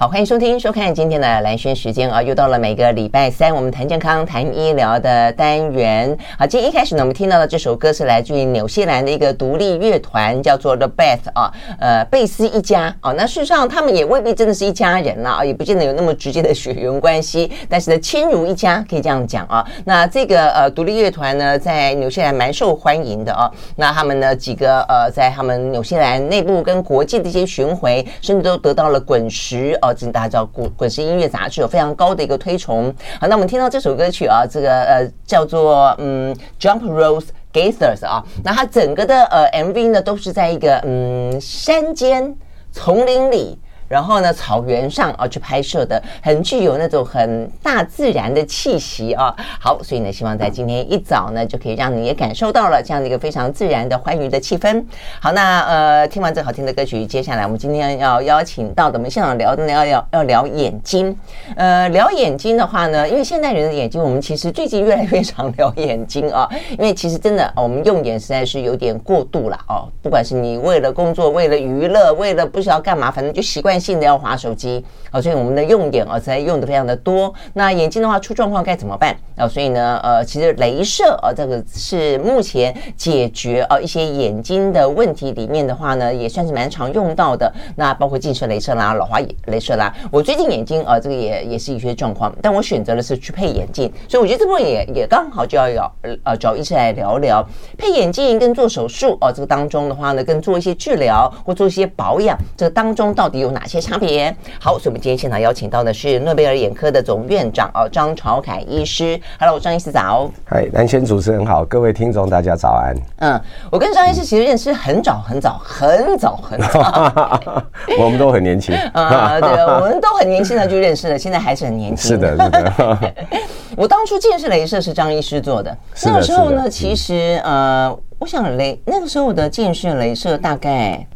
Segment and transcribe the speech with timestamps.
[0.00, 6.16] 好，欢迎收听、收看今天的蓝轩时间啊，又到了每个礼拜三我们谈健康、谈医疗的单元。
[6.38, 13.12] 好，今天一开始呢，我们听到的这首歌是来自于纽西兰的一个独立乐团，叫做 The Beth 啊，呃，贝斯一家啊。
[13.12, 19.62] 那事实上，他们也未必真的是一家人啦，啊，也不见得有那么直接的血缘关系，但是呢，亲如一家，可以这样讲啊。
[19.84, 23.50] 那这个呃独立乐团呢，在纽西兰蛮受欢迎的啊。
[23.76, 29.89] 那他们呢几个呃，在他们纽西兰内部跟国际的一些巡回，甚至都得到了滚石哦。
[30.12, 32.94] 大家知道滚滚石音乐杂志有非常高的一个推崇。
[33.20, 42.36] 好，那我们听到这首歌曲啊，这个呃叫做嗯 Jump Rose Gators 啊，那它整个的呃 MV 呢都是在一个嗯山间
[42.72, 43.58] 丛林里。
[43.90, 49.34] 然后呢，草原上啊去拍摄的，很具有那种很大自然的气息啊。
[49.58, 54.80] 好，所以呢，希望在今天一早呢，就可以让你也感受到了这样的一个非常自然的欢愉的气氛。
[55.18, 61.16] 好，那呃，听完这好听的歌曲，接下来我们今天要邀请到的，我们现场聊的聊要要聊眼睛。
[61.56, 69.88] 呃，聊眼睛的话呢，因为现代人的眼睛，我们其实最近越来越常聊眼睛啊，因为其实真的我们用眼实在是有点过度了哦。
[70.00, 77.32] 不管是你为了工作，为了娱乐，为了不知道干嘛，反正就习惯性的要滑手机啊，所以我们的用眼啊，才用的非常的多。
[77.54, 79.48] 那眼睛的话出状况该怎么办啊？
[79.48, 87.50] 所以呢，呃，其实镭射啊，这个是目前解决啊一些眼睛的问题里面的话呢，也算是蛮常用到的。
[87.76, 89.94] 那包括近视镭射啦、老花镭射啦。
[90.10, 95.92] 我最近眼睛啊，这个也也是一些状况，但我选择的是去配眼镜，所以我觉得这部分也也刚好就要要
[96.24, 97.46] 呃找医生来聊聊
[97.78, 104.34] 配眼镜跟做手术啊，这个当中的话呢，跟做一些治疗或做一些保养，这个当中到底有哪些差别？
[104.58, 109.20] 好，所以我们今天现场邀请到的是诺贝尔眼科的总院长哦，张朝凯医师。
[109.38, 110.28] Hello，张医师早。
[110.44, 112.96] 嗨，南轩主持人好，各位听众大家早安。
[113.18, 113.40] 嗯，
[113.70, 117.62] 我跟张医师其实认识很早很早很早很早，
[118.00, 122.08] 我们都很年轻啊、嗯，对，我们都很年轻的就认识了，现在还是很年轻。
[122.10, 123.14] 是的，是的。
[123.76, 131.06] 我当初近视雷射是张医师做的，那个时候呢，其实呃，我想雷那个时候我的近视雷射大概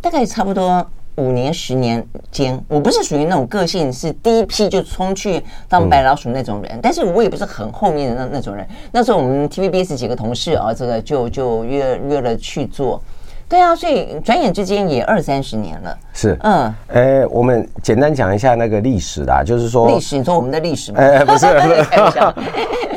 [0.00, 0.84] 大概差不多。
[1.16, 8.66] 五年十年间，我不是属于那种个性是第一批就冲去当白老鼠那种人，嗯、但是我也不是很后面的那那种人。
[8.90, 13.02] 那时候我们 TVBS 几个同事啊，这个就就约约了去做，
[13.46, 15.98] 对啊，所以转眼之间也二三十年了。
[16.14, 21.00] 是，嗯，哎，我们简单讲一下那个历史啦，就是说历史，你说我们的历史吗？
[21.00, 22.34] 哎，不是，不是，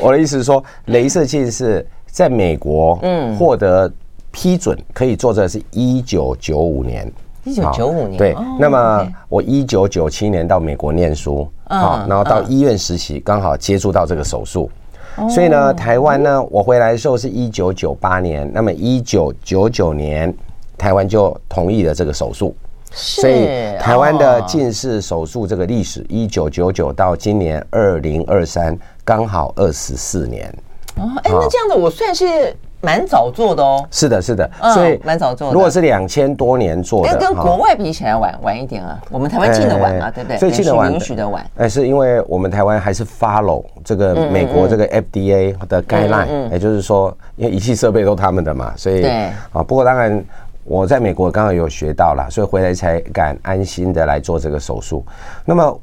[0.00, 3.92] 我的意思是说，镭射近视在美国，嗯，获得
[4.30, 7.12] 批准可以做的是一九九五年。
[7.46, 14.68] 一九九五年，对，哦、那么我一九九七年到美国念书，好、嗯，然后到医院实习，刚好接触到这个手术，
[15.16, 20.34] 嗯、所以呢，台湾呢，我回来的时候是一九九八年，那么一九九九年，
[20.76, 22.52] 台湾就同意了这个手术，
[22.90, 23.46] 所以
[23.78, 30.52] 台湾的近视手术这个历史，一九九九到今年二零二三，刚好二十四年。
[30.96, 32.52] 哦，哎，那这样子我算是。
[32.86, 35.52] 蛮早做的哦，是的，是的，所以蛮早做的。
[35.52, 38.96] 如果是两千多年做的，跟国外比起来晚晚一点啊。
[39.10, 40.38] 我们台湾进的晚嘛，对不对？
[40.38, 41.44] 所以进的晚，允许的晚。
[41.56, 49.10] 哎，是因为我们台湾还是 follow 这个美国这个 FDA 的 guideline，也就是说，因为仪器设备都他们的嘛，所以对
[49.50, 49.64] 啊。
[49.66, 50.24] 不过当然
[50.62, 55.04] 我在美国刚好有学到了，所以回来才敢安心的来做这个手术。
[55.44, 55.80] 那么。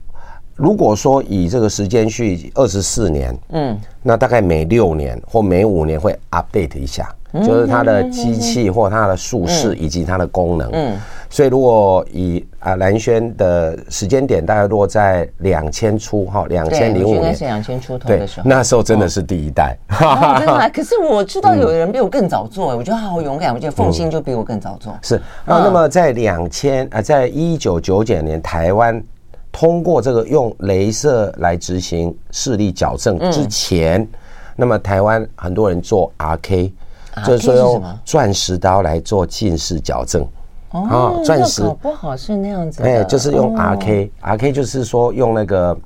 [0.56, 7.10] 如果说以这个时间去二十四年，嗯，那大概每六年或每五年会 update 一下，
[7.44, 10.98] 就是它的机器或它的术式以及它的功能，嗯，
[11.30, 17.36] 所以如果以啊蓝轩的时间点大概落在两千出哈，两千零五年。
[17.36, 19.76] 是两千出头的时候，那时候真的是第一代，
[20.38, 20.72] 真的。
[20.72, 24.96] 可是我知道有人比我更早做，我觉得好勇敢，我觉得凤馨就比我更早做。
[25.02, 25.16] 是。
[25.46, 29.04] 啊，那么在两千啊，在一九九九年台湾。
[29.54, 34.10] 通过这个用镭射来执行视力矫正之前，嗯、
[34.56, 36.72] 那么台湾很多人做 RK，
[37.24, 40.28] 就是说用钻石刀来做近视矫正。
[40.72, 42.82] 哦，钻石不好是那样子。
[42.82, 45.78] 哎，就是用 RK，RK、哦、RK 就是说用那个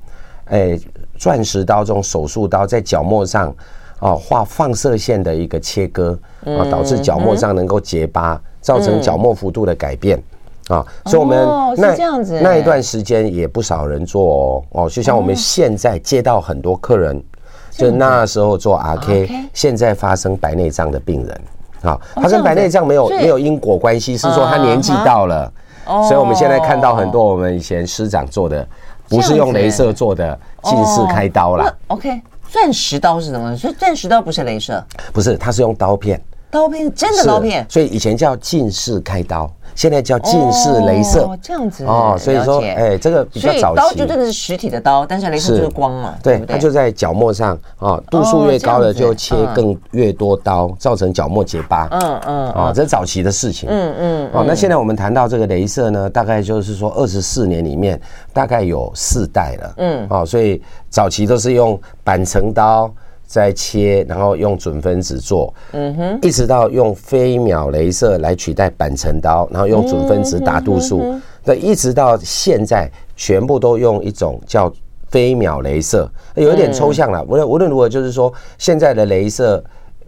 [0.46, 0.80] 哎
[1.18, 3.54] 钻石刀这种手术刀在角膜上
[4.00, 10.18] 哦画放射线的一个切割啊，导致角膜上能够结疤，造成角膜幅度的改变。
[10.68, 11.96] 啊，所以我们那
[12.40, 14.22] 那一段时间也不少人做
[14.72, 17.22] 哦，哦，就像我们现在接到很多客人，
[17.70, 21.40] 就那时候做 RK，现在发生白内障的病人，
[21.82, 25.50] 啊，他跟白内障没有没有因果关系，是说他年纪到了，
[25.86, 28.66] 所以我们现在看到很多我们以前师长做的，
[29.08, 31.74] 不是用镭射做的近视开刀啦。
[31.86, 32.20] OK，
[32.50, 33.56] 钻石刀是什么？
[33.56, 34.84] 所以钻石刀不是镭射，
[35.14, 36.20] 不是，它是用刀片，
[36.50, 39.50] 刀片真的刀片，所以以前叫近视开刀。
[39.78, 41.20] 现在叫近视镭射。
[41.20, 43.76] 哦，这样子哦，所以说，哎，这个比较早期。
[43.76, 51.86] 刀就真的是实体的刀，但是镭射就是光嘛，对，它就在角膜上啊，度数越高的就切更越多刀，造成角膜结疤。
[51.92, 53.68] 嗯嗯，哦，这是早期的事情。
[53.70, 58.00] 嗯嗯，哦，那现在我们谈到这个镭射呢，大概就是说二十四年里面
[58.32, 59.74] 大概有四代了。
[59.76, 60.60] 嗯，哦，所以
[60.90, 62.92] 早期都是用板层刀。
[63.28, 71.14] 再切，然后用准分子做，嗯哼，一直到用飞秒镭射来取代板层刀，然后用准分子打度数，
[71.44, 74.72] 那一直到现在，全部都用一种叫
[75.10, 77.22] 飞秒镭射，有一点抽象了。
[77.24, 79.62] 无论无论如何，就是说现在的镭射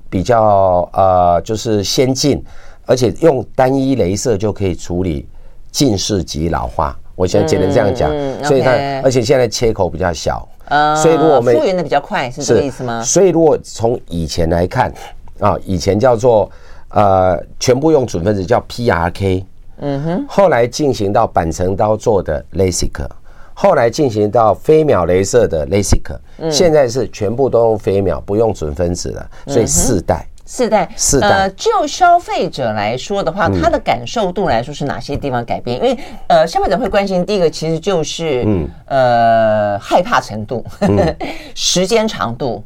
[0.08, 2.42] 比较呃，就是先进，
[2.86, 5.28] 而且用单一镭射就可以处理
[5.70, 6.98] 近视及老化。
[7.14, 8.10] 我现在只能这样讲，
[8.42, 8.70] 所以它
[9.04, 10.48] 而且现在切口比较小。
[10.70, 13.02] 呃，所以如果我们复原的比较快，是这个意思吗？
[13.02, 14.90] 所以如果从以前来看，
[15.38, 16.50] 啊，以前叫做
[16.88, 19.44] 呃，全部用准分子叫 PRK，
[19.78, 23.06] 嗯哼，后来进行到板层刀做的 LASIK，
[23.52, 30.26] 后来进行到飞秒镭射的 LASIK，现在是全部都用飞秒，不用准分子了，所以四代。
[30.52, 31.28] 四代，四代。
[31.28, 35.76] 呃，就消费者来说的话，他的感受度来说是哪些地方改变？
[35.76, 40.64] 因为呃，消费者会关心第一个其实就是嗯呃害怕程度、
[41.54, 42.64] 时间长度、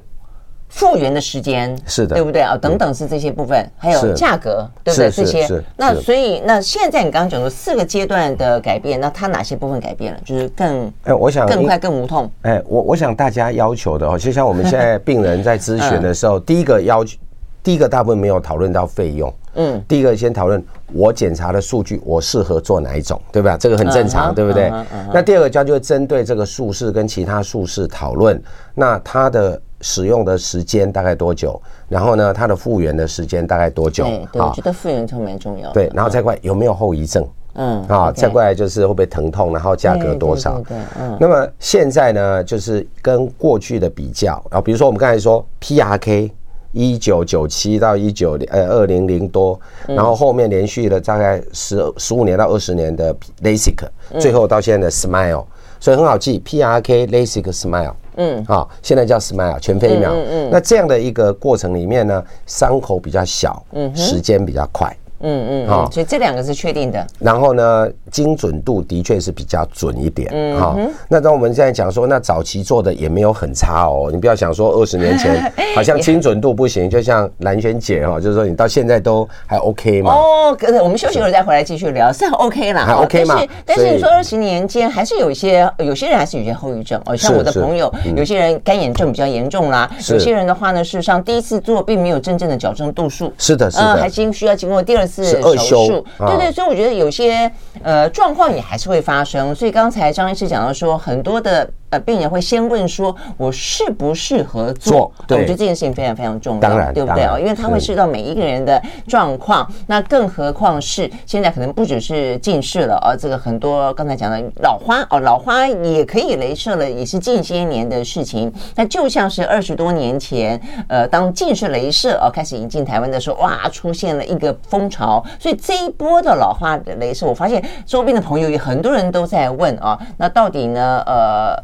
[0.70, 2.56] 复原的时间是的，对不对啊？
[2.56, 5.10] 等等是这些部分，还有价格，对不对？
[5.10, 5.46] 这些。
[5.76, 10.19] 那所以那现在你刚刚讲的四个阶段的改变，那它哪些部分改变了？
[10.25, 12.31] 就是更哎，我想更快、更无痛。
[12.40, 17.19] 哎，我我想大家要求的哦，就像我们现在病人在咨询的时候，第一个要求。
[17.64, 20.62] 第一个大部分没有讨论到费用，嗯，第一个先讨论
[20.93, 23.56] 我检查的数据，我适合做哪一种，对吧？
[23.56, 24.70] 这个很正常，对不对？
[25.14, 28.40] 那第二个就就会针对这个术式跟其他术式讨论，
[28.75, 31.58] 那它的使用的时间大概多久？
[31.88, 34.05] 然后呢，它的复原的时间大概多久？
[34.31, 35.72] 对，我觉得复原就蛮重要。
[35.72, 37.26] 对，然后再过来有没有后遗症？
[37.55, 39.55] 嗯，啊，再过来就是会不会疼痛？
[39.55, 40.60] 然后价格多少？
[40.69, 41.17] 对，嗯。
[41.19, 46.31] 那么现在呢，就是跟过去的比较，然后比如说我们刚才说 PRK。
[46.75, 53.87] 一九九七到一九呃二零零多，然后后面连续了大概十十五年到二十年的 LASIK，
[54.19, 55.44] 最后到现在的 Smile，
[55.79, 64.94] 所以很好记，PRK LASIK Smile，嗯，好，现在叫 Smile 全飞秒，嗯嗯，那这样的一个过程里面呢，伤口比较小，嗯，时间比较快。
[65.25, 67.05] 嗯嗯，好，所以这两个是确定的。
[67.19, 70.31] 然后呢，精准度的确是比较准一点。
[70.32, 70.79] 嗯，好。
[71.09, 74.11] 那当我们现在讲说，那早期做的也没有很差哦。
[74.12, 80.12] 你不要想说二十年前 好像精准度不行，就像蓝轩姐哈，就是说你到现在都还 OK 嘛。
[80.12, 83.41] 哦，可是我们休息会儿再回来继续聊，是很 OK 啦，还 OK 嘛。
[83.65, 96.06] 但是你说二十年间还是有一些有些人还是有些后遗症哦，像我的朋友，有些人干眼症比较严重啦，有些人的话呢，事实上第一次做并没有真正的矫正度数，是的，是的，还经需要经过第二次手术。
[96.19, 97.50] 对对，所以我觉得有些
[97.82, 99.55] 呃状况也还是会发生。
[99.55, 101.70] 所以刚才张医师讲到说，很多的。
[101.94, 107.38] 呃，病人会先问说：“我适不适合做？”对，我觉得这件事情非常非常重要，当然，对不对哦？
[107.38, 118.52] 因为它会涉及到每一个人的状况，那更何况是现在可能不只是近视了啊，这个很多刚才讲的老花哦，老花也可以镭射了，也是近些年的事情。
[118.75, 125.25] 那就像是二十多年前，呃，当近视镭射哦开始引进台湾的时候，哇，出现了一个风潮。
[125.38, 131.00] 所以这一波的老花的雷射，我发现周边的朋友有很多人都在问啊，那到底呢？
[131.06, 131.62] 呃。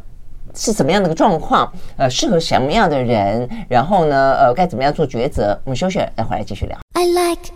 [0.55, 1.71] 是什么样的一个状况？
[1.97, 3.47] 呃，适合什么样的人？
[3.69, 4.35] 然后呢？
[4.39, 5.59] 呃，该怎么样做抉择？
[5.63, 6.77] 我们休息，待会儿来继续聊。
[6.93, 7.51] I like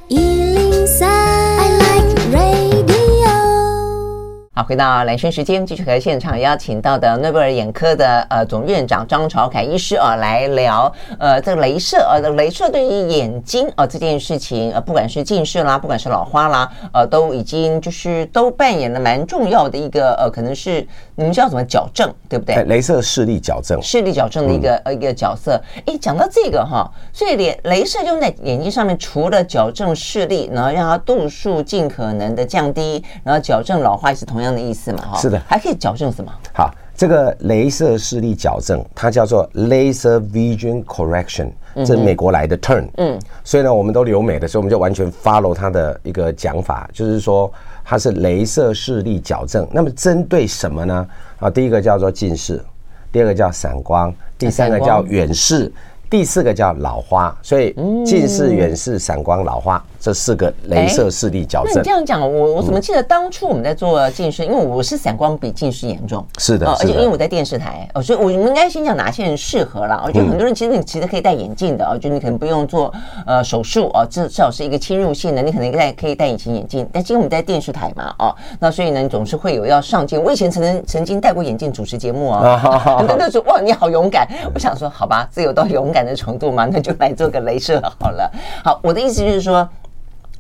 [4.58, 22.56] 好，回到蓝轩时间，继续和现场邀请到的诺贝尔眼科的呃总院长张朝凯医师啊来聊呃这个镭射呃这个雷射对于眼睛啊这件事情呃不管是近视啦，不管是老花啦，呃都已经就是都扮演了蛮重要的一个呃可能是你们叫什么矫正对不对？
[22.56, 25.62] 镭射视力矫正，视力矫正的一个呃一个角色。
[25.86, 34.45] 哎，讲到这个哈，所以连雷射用在眼睛上面，除了矫正视力，然后让它度数尽可能的降低，然后矫正老花也是同样。
[34.46, 35.00] 这样的意思嘛？
[35.02, 36.32] 哈，是的，还可以矫正什么？
[36.54, 42.88] 好，这个镭射视力矫正，它叫做 laser vision correction，这是美国来的 term。
[42.98, 47.52] 嗯，所以呢，我们都留美的时候，我们就完全 follow 它的一个讲法，就是说
[47.84, 49.68] 它是镭射视力矫正。
[49.72, 51.08] 那么针对什么呢？
[51.40, 52.64] 啊，第一个叫做近视，
[53.12, 55.74] 第二个叫散光，第三个叫远视，
[56.08, 57.36] 第四个叫老花。
[57.42, 57.74] 所以
[58.06, 59.84] 近视、远视、散光、老花。
[60.06, 61.74] 这四个雷射视力矫正。
[61.74, 66.24] 那你这样讲，我我怎么记得当初我们在做近视，因为我是散光比近视严重。
[66.38, 70.04] 是的，而且因为我在电视台，哦，所以我们应该先讲哪些人适合了。
[70.06, 72.94] 我觉得很多人其实你其实可以戴眼镜的，哦，就你可能不用做
[73.26, 76.88] 呃手术哦，至至少是一个侵入性的，你可能戴可以戴隐形眼镜。
[76.94, 80.22] 但因为我们在电视台嘛，哦，那所以呢，你总是会有要上镜。
[80.22, 82.60] 我以前曾经曾经戴过眼镜主持节目啊，
[82.96, 84.28] 很多人说哇，你好勇敢。
[84.54, 88.32] 我想说，好吧，自由到勇敢的程度嘛，那就来做个雷射好了。
[88.64, 89.68] 好，我的意思就是说。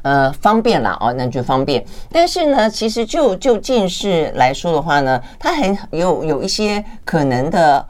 [0.05, 1.83] 呃，方便啦，哦，那就方便。
[2.11, 7.83] 但是呢，其实就就近视来说的话呢，它很有有一些可能的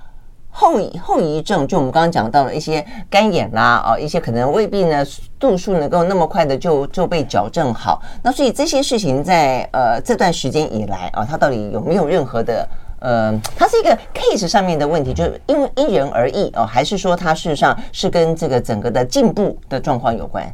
[0.50, 5.06] 后遗后遗症，就我们刚刚讲到了一些干眼啦，哦，一些可能未必呢
[5.38, 8.02] 度数能够那么快的就就被矫正好。
[8.24, 12.66] 那所以这些事情在呃这段时间以来啊，哦，它到底有没有任何的
[13.00, 20.50] 呃，它是一个 case 上面的问题，就是因为因人而异哦，还是说它事实上是跟这个整个的进步的状况有关？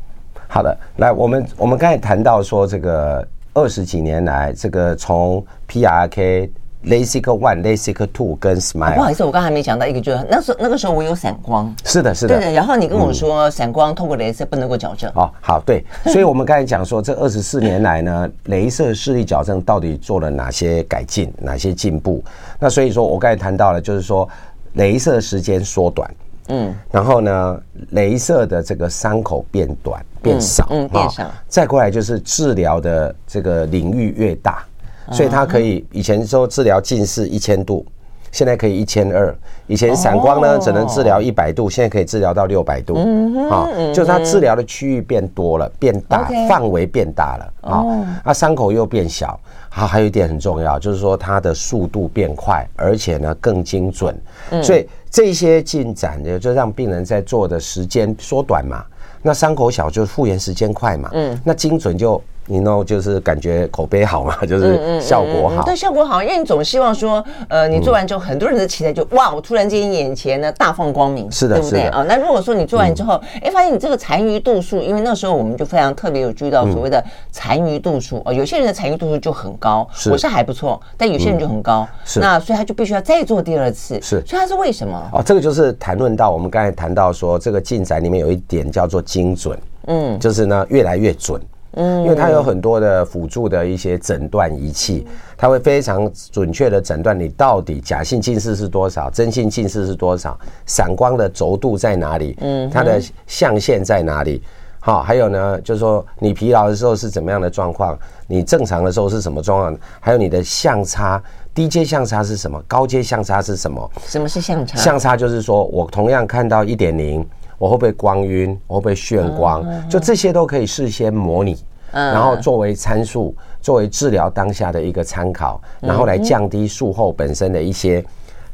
[0.53, 6.49] 好的，来，我们我们刚才谈到说，这个二十几年来，这个从 PRK、
[6.83, 8.95] LASIK One、LASIK Two 跟 Smile。
[8.95, 11.73] 不好意思，我刚才还没讲到一个，就是那时候那个时候我有散光。
[11.85, 12.35] 是的，是的。
[12.37, 15.09] 对的，然后你跟我说，散光透过镭射不能够矫正。
[15.15, 15.85] 哦，好，对。
[16.07, 22.21] 所以我们刚才讲说，这二十四年来呢，镭射视力矫正到底做了哪些改进，哪些进步？
[22.59, 24.27] 那所以说我刚才谈到了，就是说，
[24.75, 26.13] 镭射时间缩短。
[26.53, 31.31] 嗯，然后呢，镭射的这个伤口变短变少，嗯，变少。
[31.47, 34.65] 再过来就是治疗的这个领域越大，
[35.11, 37.85] 所以它可以以前说治疗近视一千度，
[38.31, 39.35] 现在可以一千二。
[39.67, 42.95] 以前散光呢只能治疗一百度，现在可以治疗到六百度。
[42.97, 47.85] 嗯啊，就是它治疗的区域变多了，变大，范围变大了啊，
[48.25, 49.39] 那伤口又变小。
[49.69, 54.19] 好，还有一点很重要，就是说它的速度变快，而且呢更精准。
[54.63, 54.87] 所以。
[55.11, 58.81] 这些进展也就让病人在做的时间缩短嘛，
[59.21, 62.23] 那伤口小就复原时间快嘛，嗯，那精准就。
[62.51, 65.63] 你 know 就是感觉口碑好嘛，就是效果好。
[65.63, 71.83] 对，效果好，因为你总希望说，呃，你做完之后，很多人的期待就哇，我突然间眼前呢大放光明，是的，对不对？
[71.83, 72.03] 啊？
[72.09, 82.19] 那如果说你做完之后，哎，发现你这个残余度数，因为那时候我们就非常特别有注意到所谓的残余度数哦，有些人的残余度数就很高，我是还不错，但有些人就很高，是。
[82.19, 85.09] 那所以他就必须要再做第二次，是，所以他是为什么？
[85.13, 91.41] 哦，这个就是谈论到我们刚才谈到说，这个进展里面有一点叫做精准，嗯，就是呢越来越准。
[91.73, 104.41] 嗯，因为它有很多的辅助的一些诊断仪器，它会非常准确的诊断你到底假性近视是多少，真性近视是多少，散光的轴度在哪里，嗯，它的象限在哪里，
[104.79, 107.97] 好，还有呢，就是说你疲劳的时候是怎么样的状况，
[108.27, 111.23] 你正常的时候是什么状况，还有你的相差，
[111.53, 113.91] 低阶相差是什么，高阶相差是什么？
[114.05, 114.77] 什么是相差？
[114.77, 117.25] 相差就是说我同样看到一点零。
[117.61, 118.59] 我会不会光晕？
[118.65, 119.63] 我会不会眩光？
[119.87, 121.55] 就这些都可以事先模拟，
[121.91, 128.03] 然后作为参数，作为治疗当下的一个参考，然后来降低术后本身的一些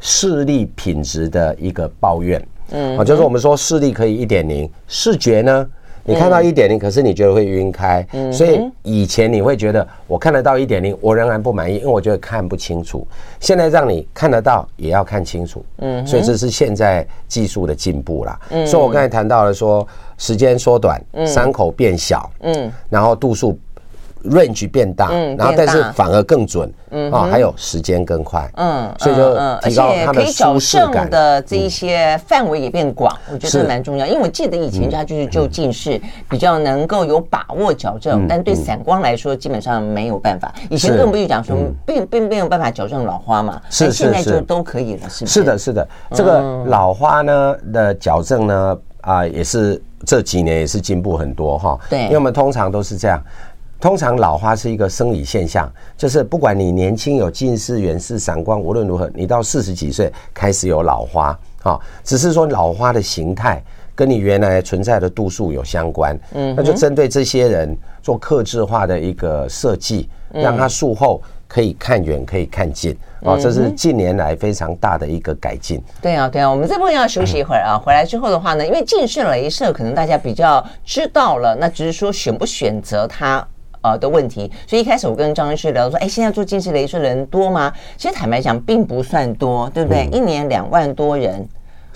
[0.01, 2.45] 视力品质的一个抱怨。
[2.71, 5.65] 嗯，啊，就是我们说视力可以一点零，视觉呢？
[6.07, 13.05] 你看到一点零，可是你觉得会晕开，所以以前你会觉得我看得到一点零，我仍然不满意，因为我觉得看不清楚。
[13.41, 18.39] 现在让你看得到，也要看清楚，嗯，所以这是现在技术的进步啦。
[18.51, 19.85] 嗯，所以我刚才谈到了说，
[20.17, 23.59] 时间缩短，伤口变小，嗯，然后度数。
[24.29, 31.09] Range 变大，嗯，然后但是反而更准，嗯啊，还有时间更快，嗯，所以就提高它的舒适感。
[31.09, 34.05] 的这一些范围也变广，我觉得蛮重要。
[34.05, 40.53] 因为我记得以前它就是就近视比较能够有把握矫正，但对散光来说基本上没有办法。
[40.69, 41.55] 以前更不用讲说
[41.85, 45.33] 并并没有办法矫正老花嘛，是现在就都可以了，是不是？
[45.33, 53.21] 是的，是的，这个老花呢的矫正呢啊也是这几年也是进步很多哈，对，因为我们通常都是这样。
[53.79, 75.79] 通常老花是一个生理现象，就是不管你年轻有近视、远视、散光，无论如何，你到四十几岁开始有老花啊，只是说老花的形态跟你原来存在的度数有相关，嗯，那就针对这些人做克制化的一个设计，让他术后可以看远、可以看近，啊，这是近年来非常大的一个改进。
[76.01, 83.47] 对啊，对啊，我们这部分要休息一会儿啊，回来之后的话呢，因为近视雷射可能大家比较知道了，那只是说选不选择它。
[83.81, 87.71] 呃的问题，所以一开始我跟张医师聊说，哎，现在做近视雷射的人多吗？
[87.97, 90.07] 其实坦白讲，并不算多，对不对？
[90.11, 91.47] 嗯、一年两万多人，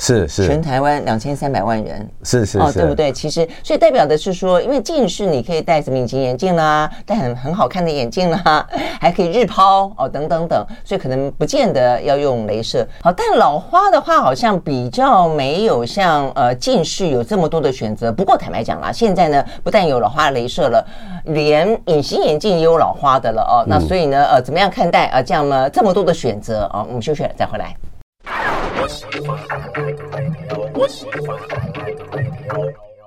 [0.04, 3.12] 是是，全台湾两千三百万人，是是哦，对不对？
[3.12, 8.66] 其实，所以代表的是说，因为近视你可以戴什么隐形眼镜啦，戴很很好看的眼镜啦，
[9.00, 12.84] 还可以日抛哦，等等等，所以可能不见得要用镭射。
[13.04, 18.12] 好，但老花的话，好像比较没有像呃近视有这么多的选择。
[18.12, 20.84] 不过坦白讲啦，现在呢，不但有老花镭射了，
[21.26, 23.64] 连隐形眼镜也有老花的了哦。
[23.68, 25.22] 那所以呢，呃，怎么样看待啊？
[25.22, 27.76] 这样呢，这么多的选择啊，我们休息了再回来。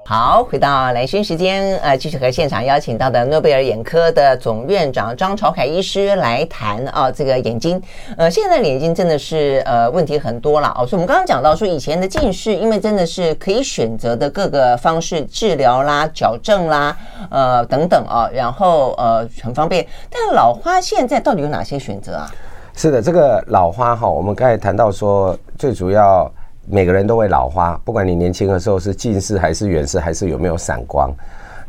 [0.06, 7.83] 好，回到兰萱时间，呃，继续和现场邀请到的诺贝尔眼科的总院长张朝凯医师来谈啊，这个眼睛，
[8.18, 16.94] 呃，现在的眼睛真的是呃问题很多了哦，所以我们刚刚讲到说，以前的近视，因为真的是可以选择的各个方式治疗啦、矫正啦，
[17.30, 22.30] 呃等等啊，然后呃很方便，但老花现在到底有哪些选择啊？
[22.76, 26.31] 是的，这个老花哈，我们刚才谈到说，最主要
[26.69, 31.12] 每个人都会老花，不管你年轻的时候是近视还是远视，还是有没有散光。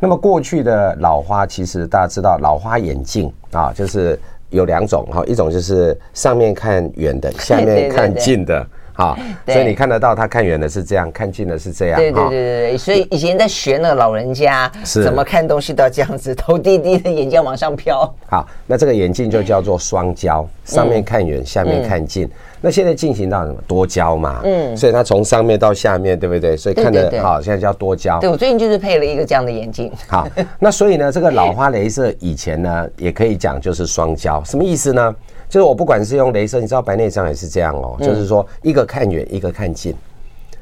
[0.00, 4.18] 那么过去的老花，其实大家知道，老花眼镜啊，就是
[4.50, 8.66] 有两种哈，一种就是上面看远的，下面看近的。
[8.96, 12.00] 好，所以你看得到他看远的是这样，看近的是这样。
[12.00, 18.10] 对对对对对，所以以前在学那个老人家是怎么看东西都要这样子，头低低的，眼睛往上飘。
[18.26, 22.26] 好，那这个眼镜就叫做双焦，上面看远，下面看近。
[22.62, 24.40] 那现在进行到什么多焦嘛？
[24.42, 26.56] 嗯，所以它从上面到下面，对不对？
[26.56, 28.18] 所以看得好，现在叫多焦。
[28.18, 29.92] 对，我最近就是配了一个这样的眼镜。
[30.08, 30.26] 好，
[30.58, 35.14] 那所以呢，这个老花镭射以前呢，也可以讲就是双焦，什么意思呢？
[35.48, 39.94] 就是我不管是用镭射，你知道白内障也是这样哦，就是说一个看远，一个看近，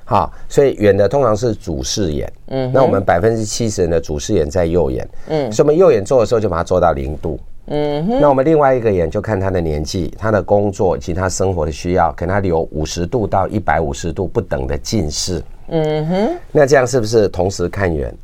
[0.04, 18.14] 好，所以远的通常是主视眼，嗯，那我们百分之七十人的主视眼在右眼，嗯，所以我们右眼做的时候就把它做到零度，嗯哼，那我们另外一个眼就看他的年纪、他的工作以及他生活的需要，给他留五十度到一百五十度不等的近视，嗯哼，那这样是不是同时看远，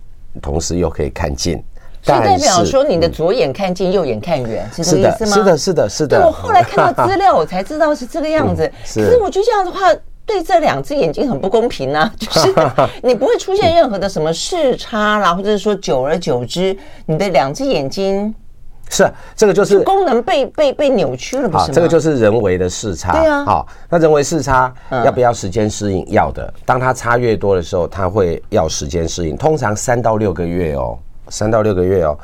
[0.42, 1.62] 同时又可以看近？
[2.02, 5.33] 所以代表说，你的左眼看近，右眼看远，是这个意思吗？
[5.33, 6.19] 是的，是的，是的。
[6.19, 8.71] 对，我后来看到 资料，我才知道是这个样子。
[8.95, 12.11] 可是我觉得这样的话，对这两只眼睛很不公平啊！
[12.19, 12.54] 就是
[13.02, 18.35] 你不会出现任何的什么视差啦，或者是说，久而久之，你的两只眼睛
[18.88, 21.71] 是这个就是功能被被被扭曲了，不是吗？
[21.73, 23.12] 这个就是人为的视差。
[23.12, 23.45] 对啊。
[23.45, 24.73] 好，那人为视差
[25.04, 26.04] 要不要时间适应？
[26.09, 26.52] 要的。
[26.64, 30.99] 当它差越多的时候，它会要时间适应，通常三到六个月哦。
[31.30, 32.18] 三到六个月哦，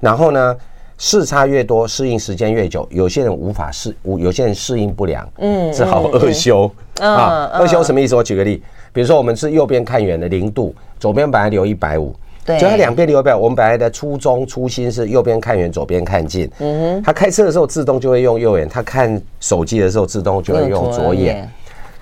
[0.00, 0.56] 然后呢，
[0.98, 7.50] 视差越多，适应时间越久，有些人无法适，有些人适应不良，嗯，只好二修啊。
[7.52, 8.16] 二修什么意思？
[8.16, 12.14] 我举个例，比如说我们是右边看远的零度，左边本来留一百五，
[12.44, 13.42] 对，就他两边留一百五。
[13.42, 16.50] 我们本来的初衷初心是右边看远，左边看近。
[16.58, 21.48] 嗯哼，他开车的时候自动就会用右眼，他看手机的时候自动就会用左眼。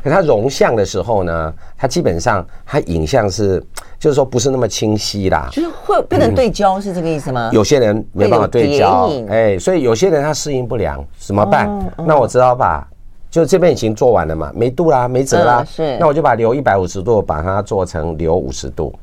[0.04, 3.58] 可它融像的时候呢，它基本上它影像是，
[3.98, 7.48] 就是说不是那么清晰啦，就是会不能对焦，是这个意思吗？
[7.54, 11.70] 有些人没办法对焦，哎，所以有些人他适应不良，怎么办？
[12.06, 12.86] 那我知道吧，
[13.30, 18.94] 就这边已经做完了嘛，没度啦，没折啦，是，那我就把留一百五十度，把它做成留五十度，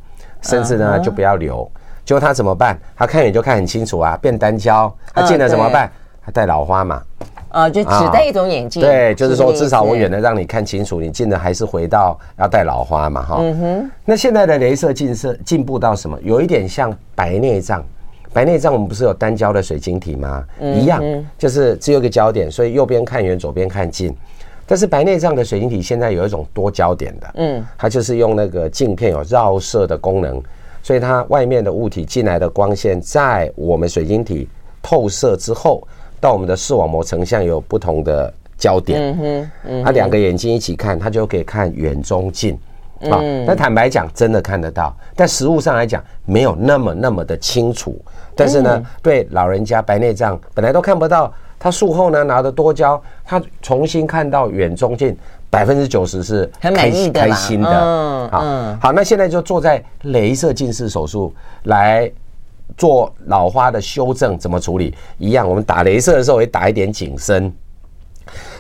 [0.44, 1.68] 甚至呢就不要留，
[2.06, 2.80] 结果他怎么办？
[2.96, 5.92] 他看远就看很清楚啊，变单焦，他近了怎么办？
[6.24, 7.02] 他带老花嘛。
[7.52, 13.38] 啊，就只戴一种眼镜，对，就是说至少我远的让你看清楚，你近的还是回到要戴老花嘛，哈。
[13.42, 13.92] 嗯哼。
[14.06, 16.18] 那现在的镭射近视进步到什么？
[16.24, 17.84] 有一点像白内障，
[18.32, 20.44] 白内障我们不是有单焦的水晶体吗？
[20.62, 21.04] 一样，
[21.38, 24.16] 就是只有一个焦点，所以右边看远，左边看近。
[24.66, 30.42] 但是白内障的水晶体现在有一种多焦点的，嗯，它就是用那个镜片有绕射的功能，
[30.82, 34.48] 所以它外面的物体进来的光线在我们水晶体
[34.82, 35.86] 透射之后。
[36.22, 42.54] 到我们的视网膜成像有不同的焦点，嗯哼，嗯，它两个眼睛一起看，他就可以看远、中、近，
[43.10, 48.00] 啊，那坦白讲，真的看得到，但实物上来讲，没有那么那么的清楚。
[48.36, 55.18] 但是呢，对老人家白内障本来都看不到，他术后呢拿的多焦，他重新看到远、中、近，
[55.50, 57.70] 百分之九十是很满意的，开心的。
[57.70, 58.40] 嗯，好，
[58.80, 62.10] 好，那现在就坐在雷射近视手术来。
[62.78, 64.94] 做老花的修正怎么处理？
[65.18, 67.52] 一样，我们打镭射的时候也打一点景深，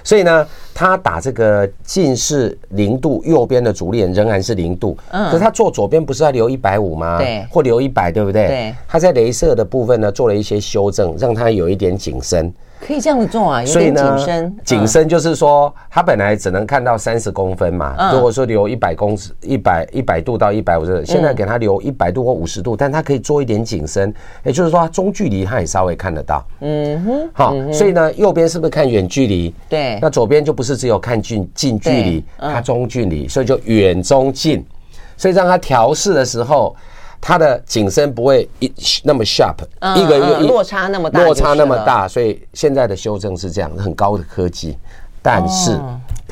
[0.04, 4.98] 所以呢，他打这个近视零度，右边的主力眼仍然是零度。
[5.12, 7.18] 嗯，可是他做左边不是要留一百五吗？
[7.18, 8.48] 对，或留一百，对不对？
[8.48, 8.76] 对。
[8.88, 12.54] 他在镭射的部分呢做了一些修正，让它有一点景深。
[12.86, 14.58] 可以这样子做啊，有点紧身。
[14.66, 18.12] 紧身就是说，它本来只能看到三十公分嘛。
[18.12, 24.14] 如果说留一百公尺，一百一百度到一百五十，现在给它留一百度或五十度，但它可以做一点紧身，
[24.44, 26.44] 也就是说，中距离它也稍微看得到。
[26.62, 27.30] 嗯哼。
[27.32, 29.54] 好，所以呢，右边是不是看远距离？
[29.70, 30.00] 对。
[30.02, 34.66] 那左边就不是只有看近近距离，它中距离，所以就远中近。
[35.16, 36.76] 所以让它调试的时候。
[37.22, 39.56] 它的景深不会一那么 sharp，
[39.96, 44.78] 一个一个落差那么大，落差那么大，所以现在的修正是这样，很高的科技，
[45.22, 45.80] 但是。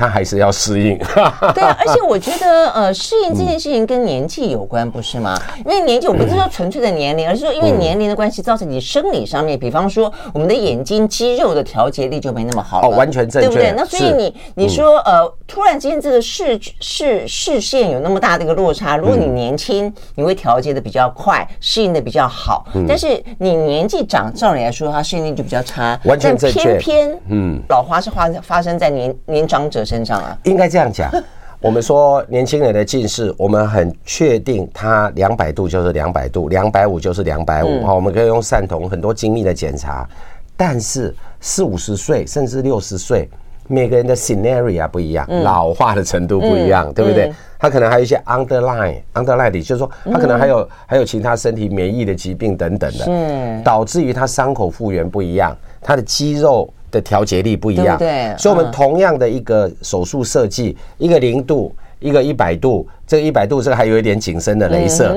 [0.00, 0.96] 他还是要适应，
[1.54, 5.38] 对啊，而且我觉得，呃，适应这件事情跟年纪有关，不是吗？
[5.58, 13.74] 因为年纪，我不是说纯粹的年龄，而是说因为年龄的关系，造成你生理上面，比方说我们的眼睛肌肉的调节力就没那么好哦，完全正确，对不对？
[13.76, 26.60] 那所以你你说，呃，突然之间这个视视视线有那么大的一个落差，如果你年轻，你会调节的比较快，适应的比较好，但是你年纪长，照理来说，它适应力就比较差，完全正确。
[26.60, 31.10] 偏偏，嗯，老花是发发生在年年长者身上啊，应该这样讲。
[31.60, 37.84] 我们说年轻人的近视，我们很确定他两百度就是两百度，两百五就是两百五。
[37.84, 40.08] 啊，我们可以用散瞳很多精密的检查。
[40.56, 43.28] 但是四五十岁甚至六十岁，
[43.68, 47.30] 每个人的 scenario 不一样，老化的程度不一样，对不对？
[47.58, 56.72] 他可能还有一些 underline，underline 就是说他可能还有还有其他身体免疫的疾病等等的，导致于他伤口复原不一样，他的肌肉。
[56.90, 65.16] 的调节力不一样，对，所以我们同样的一个手术设计，一个零度，一个一百度，这个一百度这个还有一点紧身的镭射，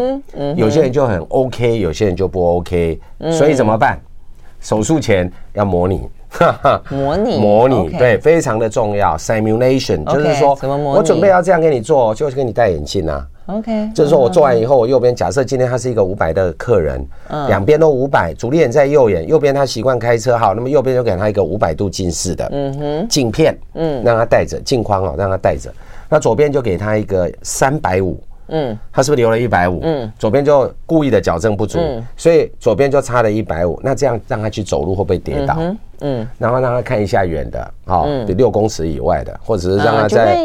[0.56, 3.00] 有些人就很 OK，有些人就不 OK，
[3.32, 4.00] 所以怎么办？
[4.64, 6.10] 手术前要模拟，
[6.90, 10.58] 模拟， 模拟，对，非常的重要，simulation，就是说，
[10.96, 13.28] 我准备要这样给你做，就是给你戴眼镜啊。
[13.48, 17.06] OK，就是说我做完以后，我右边假设今天他是一个五百的客人，
[17.50, 25.70] 两边都五百，主力眼在右眼，右边他习惯开车，好，那么右边就给他一个五百度近视的，嗯哼，镜片，嗯，让他戴着镜框哦，让他戴着，
[26.08, 28.18] 那左边就给他一个三百五。
[28.54, 29.80] 嗯，他是不是留了一百五？
[29.84, 33.80] 嗯，左边就故意的矫正不足，嗯，所以左边就差了一百五。
[33.84, 35.56] 那这样让他去走路会不会跌倒？
[35.58, 40.38] 嗯，嗯，然后让他看一下远的，好，六公尺以外的，或者是让他在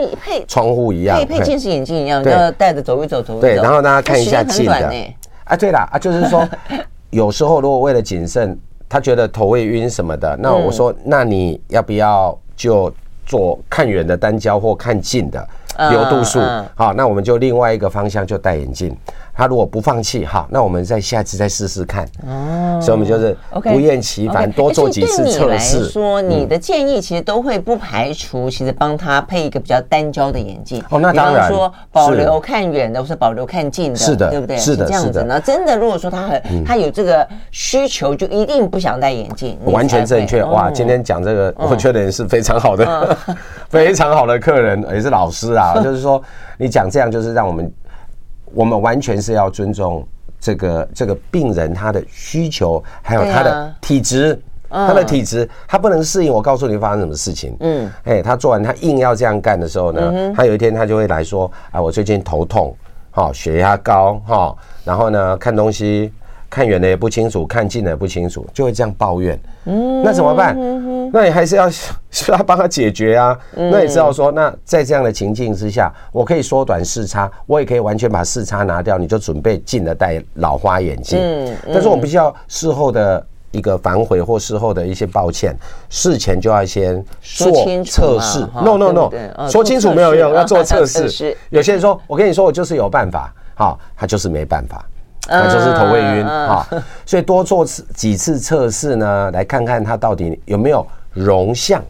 [0.46, 3.40] 窗户一样，配配近视眼镜一样，要带着走一走，走一走。
[3.40, 5.04] 对，然后让他看一下近的。
[5.44, 6.46] 啊，对了啊，就是说，
[7.10, 12.92] 有时候如果为了谨慎，他觉得头会晕什么的，那我说，那你要不要就
[13.28, 15.48] 做看远的单焦或看近的？
[15.90, 16.40] 流度数
[16.74, 18.92] 好，那我们就另外一个方向就戴眼镜。
[19.38, 22.04] 他如果不放弃，好，那我们再下次再试试看。
[22.26, 25.84] 哦，所以我们就是不厌其烦多做几次测试。
[25.84, 30.82] 说，你的建议其实都会不排除，其实帮他配一个比较单焦的眼镜。
[30.90, 31.48] 哦，那当然。
[31.48, 34.56] 说保留看远的，或是保留看近的，是的，对不对？
[34.56, 35.24] 是的，这样子。
[35.28, 39.56] 那真的，如果说他很他有这个需求，就一定不想戴眼镜。
[39.66, 40.42] 完全正确。
[40.42, 43.16] 哇，今天讲这个，我觉得也是非常好的，
[43.70, 45.74] 非常好的客人，也是老师啊。
[45.80, 46.20] 就是说，
[46.56, 47.72] 你讲这样，就是让我们。
[48.54, 50.06] 我们完全是要尊重
[50.40, 56.32] 这个这个病人他的需求，还有他的体质，他的体质，他不能适应。
[56.32, 57.56] 我告诉你发生什么事情。
[57.60, 62.76] 嗯，哎，他做完他硬要这样干的时候呢，他有一天他就会来说：“啊，我最近头痛，
[63.10, 66.12] 哈，血压高，哈，然后呢，看东西。”
[66.50, 69.38] 看远的也不清楚，看近的也不清楚，就会这样抱怨。
[69.66, 70.56] 嗯，那怎么办？
[71.12, 71.68] 那你还是要
[72.10, 73.38] 需要帮他解决啊。
[73.54, 81.18] 那你知道说，那在这样的情境之下，我可以缩短视差，我也可以完全把视差拿掉，你就准备近的戴老花眼镜。
[81.20, 85.54] 嗯，但是我们必须要事后的一个反悔或事后的一些抱歉，
[85.90, 87.50] 事前就要先做
[87.84, 88.40] 测试。
[88.64, 91.36] No No No，说清楚没有用，要做 测试。
[91.50, 94.84] 有些人说，我跟你说，我就是有办法，好，他就是没办法。
[95.28, 96.66] 那就是头会晕啊，
[97.04, 101.82] 所以多做次几次测试呢，来看看他到底有没有容像，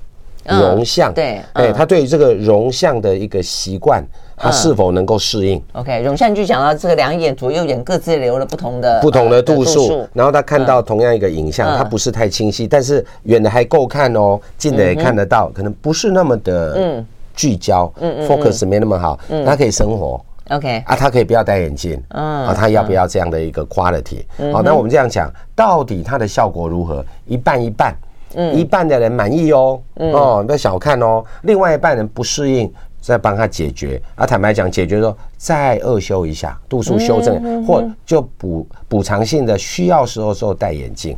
[0.44, 4.04] 容像，对，哎，他对于这个容像的一个习惯，
[4.36, 17.04] 他是否能够适应？OK，容像就讲到这个两眼左右眼各自留了不同的不同的度数，然后他看到同样一个影像，他不是太清晰，但是远的还够看哦，近的也看得到，可能不是那么的
[17.36, 20.20] 聚焦，嗯，focus 没那么好，他可以生活。
[20.50, 24.24] OK 啊，他可以不要戴眼镜，嗯，啊，他要不要这样的一个 quality？
[24.52, 27.04] 好，那我们这样讲，到底它的效果如何？
[27.26, 27.94] 一半一半，
[28.34, 34.00] 嗯，一半的人满意哦，哦，不要小看哦，另外一半人不适应，再帮他解决。
[34.14, 41.16] 啊，坦白讲，解决说再二修一下，度数修正，或就补补偿性的需要时候时候戴眼镜。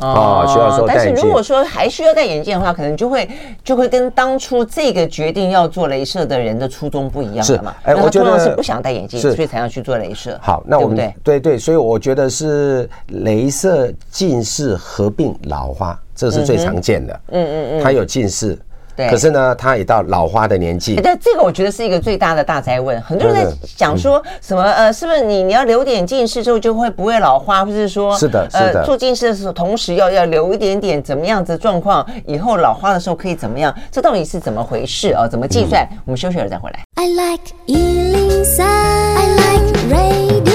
[0.00, 1.14] 哦，需要说戴眼镜。
[1.14, 3.28] 但是如果说还需要戴眼镜的话，可能就会
[3.62, 7.74] 就会跟当初这个决定要做镭射的人的初衷不一样了嘛。
[7.84, 10.38] 哎，我觉得是不想戴眼镜，所以才要去做镭射。
[10.42, 17.20] 好，那我们对对对，所以我觉得是镭射近视合并老花这是最常见的。
[17.28, 18.58] 嗯嗯嗯，他有近视。
[18.96, 21.00] 对，可是呢，他也到老花的年纪。
[21.02, 23.00] 但这个我觉得是一个最大的大灾问。
[23.02, 33.74] 很多人在讲说什么呃，是不是你你要留点近视之后就会不会老花，或是说是的，是的，呃，做近视的时候同时要要留一点点怎么样子状况，以后老花的时候可以怎么样？
[33.90, 35.26] 这到底是怎么回事啊？
[35.26, 35.86] 怎么计算？
[36.04, 36.80] 我们休息了再回来。
[36.94, 40.53] I like 103, I like radio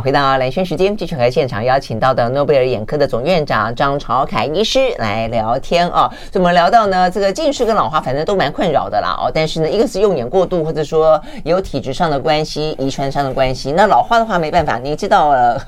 [0.00, 6.10] 回到蓝轩时间，继续和现场邀请到的诺贝尔眼科的总院长张朝凯医师来聊天啊。
[6.30, 9.30] 所以我们聊到呢，这个近视跟老花反正都蛮困扰的啦哦。
[9.32, 13.72] 但是呢，一个是用眼过度，或者说有体质上的关系、遗传上的关系。
[13.72, 15.58] 那老花的话没办法，你知道了，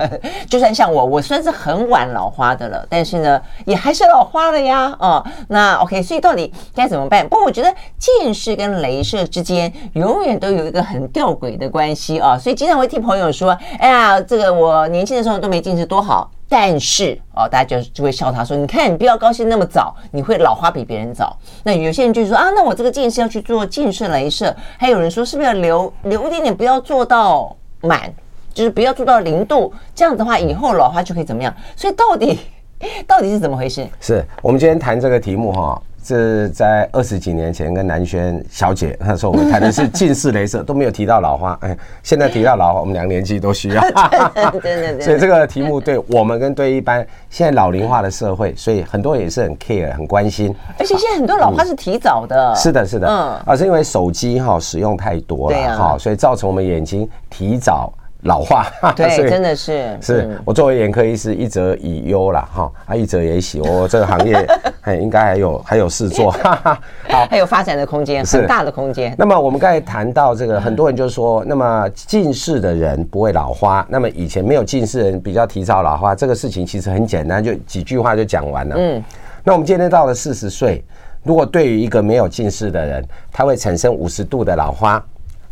[0.48, 5.24] 就算像我，我算是很晚老花的了，但是呢，也还是老花了呀哦。
[5.48, 7.26] 那 OK，所以到底该怎么办？
[7.28, 12.36] 不过我觉得近视跟雷射之间永远都有一个很吊诡的关系啊。
[12.38, 14.17] 所以经常会听朋友说，哎呀。
[14.22, 28.12] 这个我年轻的时候都没近视多好，但是哦，大家就就会笑他说：“你看，你不要高兴那么早，你会老花比别人早。”那有些人就说：“啊，那我这个近视要去做近视雷射。”还有人说：“是不是要留留一点点，不要做到满，
[28.54, 32.38] 就是不要做到零度，这样的话以后老花就可以怎么样？”所以到底
[33.06, 33.86] 到底是怎么回事？
[34.00, 35.82] 是我们今天谈这个题目哈。
[36.08, 41.58] 是在二十几年前跟南轩小姐，那时候我们谈的是近视雷射，都没有提到老花。
[41.60, 43.82] 哎，现在提到老花，我们两个年纪都需要。
[44.98, 50.54] 所以这个题目对我们跟对一般现在老龄化的社会，所以很多人也是很 care 很关心。
[50.78, 52.54] 而且现在很多老花是提早的。
[52.54, 57.92] 是的，是的，嗯，而是因为手机哈使用太多了哈，所以造成我们眼睛提早。
[58.22, 64.44] 老化， 对，真的是是我作为眼科医师，一则以忧啦，哈，啊，一则也喜，我这个行业
[64.82, 69.14] 还应该还有还有事做， 哈哈，好，还有发展的空间，很大的空间。
[69.16, 78.74] 那么我们刚才谈到这个，很多人就说，那么近视的人不会老花，那么以前没有近视的人比较提早老花，这个事情其实很简单，就几句话就讲完了。
[78.76, 79.04] 嗯，
[79.44, 80.84] 那我们今天到了四十岁，
[81.22, 85.00] 如果对于一个没有近视的人，他会产生五十度的老花，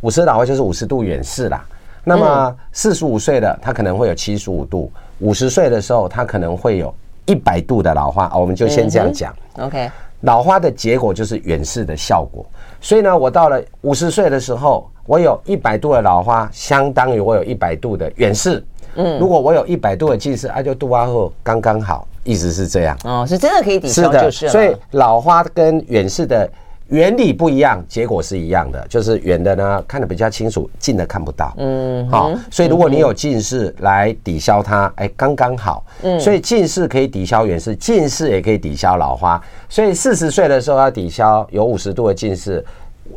[0.00, 1.64] 五十老花就是五十度远视啦。
[2.08, 9.34] 那么四十五岁的他可能会有七十五度，五十岁的时候他可能会有一百度的老花，我们就先这样讲。
[9.58, 9.90] OK，
[10.20, 12.46] 老花的结果就是远视的效果。
[12.80, 18.64] 所以呢，我到了五十岁的时候，我有一百度的老花，相当于我有一百度的远视。
[18.94, 22.96] 嗯，如果我有一百度的近视，啊，就度阿后刚刚好，意思是这样。
[23.02, 24.52] 哦，是真的可以抵消就是了。
[24.52, 26.48] 所以老花跟远视的。
[26.88, 31.52] 原理不一样，结果是一样的，就是远的呢看得比较清楚，近的看不到。
[31.58, 35.84] 嗯，好，所以如果你有近视来抵消它，哎，刚刚好。
[36.02, 39.40] 嗯，所以近视可以抵消远视，近视也可以抵消老花。
[39.68, 42.64] 所以四十岁的时候要抵消有五十度的近视，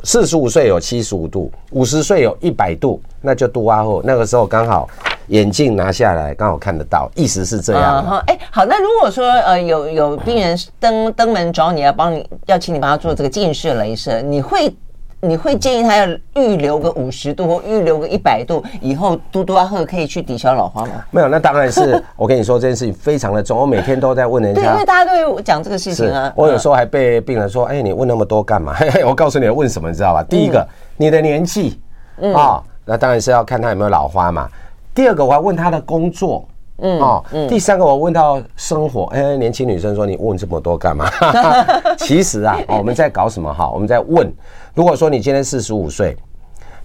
[0.03, 4.89] 四十五岁有七十五度，五十岁有一百度，那就度啊后那个时候刚好。
[5.29, 8.23] 眼镜拿下来，刚好看得到，意思是这样。
[8.25, 8.39] 哎、uh，huh.
[8.49, 14.75] 好，那如果说呃有有病人登登门找你要帮你要请你帮他做这个近视雷射，你会
[15.21, 20.91] 你会建议他要预留个五十度或预留个一百度，以后嘟嘟阿赫可以去抵消老花吗？
[21.11, 26.31] 没有，那当然是 我跟你说这件事情非常的重，我每天都在问人家，对，因为大家都会讲这个事情啊。
[26.35, 28.75] 我有时候还被病人说，哎，你问那么多干嘛？
[29.05, 30.23] 我告诉你要问什么，你知道吧？
[30.23, 31.81] 第一个，你的年纪
[32.33, 34.47] 啊，那当然是要看他有没有老花嘛。
[34.95, 41.09] 第二个，我要问他的工作，嗯哦，第三个，我问到生活，哎，年轻女生说，你问这么多干嘛？
[41.99, 43.69] 其实啊，我们在搞什么哈？
[43.69, 44.29] 我们在问，
[44.79, 46.15] 如果说你今天四十五岁，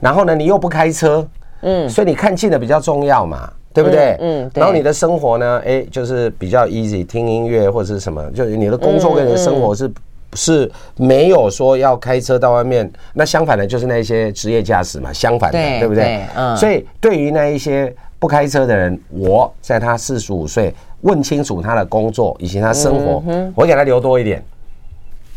[0.00, 1.24] 然后呢，你又不开车，
[1.60, 4.16] 嗯，所以你看近的比较重要嘛，对不对？
[4.18, 9.88] 嗯，然后你的生活呢，哎，就是比较 easy，听音乐或者是什么，就是你的工作跟你的生活是
[10.32, 12.92] 是没有说要开车到外面。
[13.12, 16.24] 那相反的，就是那些职业驾驶嘛，相反的，对不对？
[16.34, 17.94] 嗯，所以对于那一些。
[18.16, 23.22] 不开车的人，我在他四十五岁问清楚他的工作以及他生活，
[23.54, 24.42] 我给他留多一点，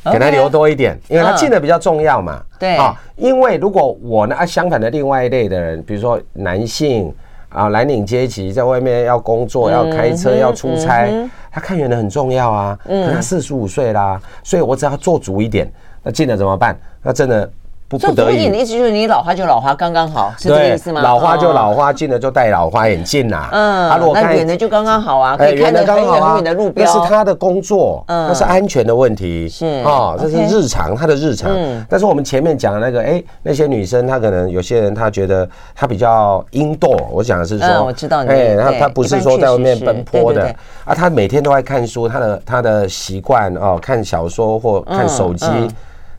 [0.06, 2.42] 给他留多一点，因为他近的比较重要嘛。
[2.60, 7.14] 对啊，因为如果我呢，啊相反的另外一类的人，比如说男性
[7.50, 11.10] 啊，蓝领阶级在外面要工作、要开车、要出差，
[11.52, 12.80] 他看远的很重要啊。
[12.84, 15.72] 可他四十五岁啦，所以我只要做足一点，
[16.04, 16.78] 那近的怎么办？
[17.02, 17.50] 那真的。
[17.90, 21.00] 不不得已，你的意思就是你老花就老花刚刚好，是这个意思吗？
[21.02, 23.48] 老花就老花，近的就戴老花眼镜呐。
[23.52, 26.86] 嗯，他如果看远的就刚刚好啊，可以看得很远很远的路标。
[26.86, 29.48] 那是他的工作，那是安全的问题。
[29.48, 31.50] 是啊，这是日常，他的日常。
[31.90, 37.06] 但是我们前面讲的那个，哎，那些女生，她可能有些人她觉得她比较 indoor。
[37.10, 45.48] 我讲的是说，我知道，哎，她她不是说在外面奔波的啊，她每天都在看书，她的她的习惯哦，看小说或看手机。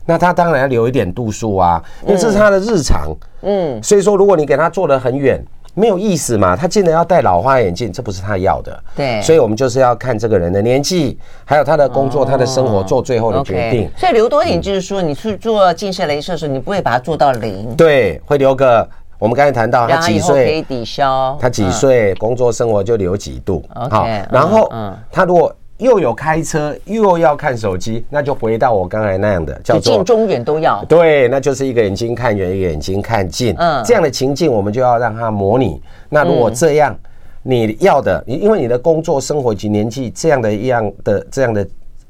[0.09, 3.15] 那他当然要留一点度数啊，因为这是他的日常。
[3.43, 5.39] 嗯，所以说如果你给他做得很远，
[5.75, 6.55] 没有意思嘛。
[6.55, 8.83] 他竟然要戴老花眼镜，这不是他要的。
[8.95, 13.87] 对，所以我们就是要看这个人的年纪，还有他的工作、他的生活，做最后的决定。
[13.95, 17.75] 所以留多点，就是说你去做近视雷射的时候，你不会把它做到零。
[17.75, 18.89] 对，会留个。
[19.19, 23.61] 我们刚才谈到他几岁可以抵消，他几岁工作生活就留几度。
[23.91, 24.71] 好，然后
[25.11, 30.85] 他如果又有开车又要看手机，那就回到我刚才那样的，叫做近中远都要。
[30.85, 33.53] 对，那就是一个眼睛看远，一个眼睛看近。
[33.57, 35.81] 嗯，这样的情境我们就要让他模拟。
[36.07, 36.95] 那如果这样，
[37.41, 41.67] 你要的，你因为你的工作生活及年纪这样的一样的这样的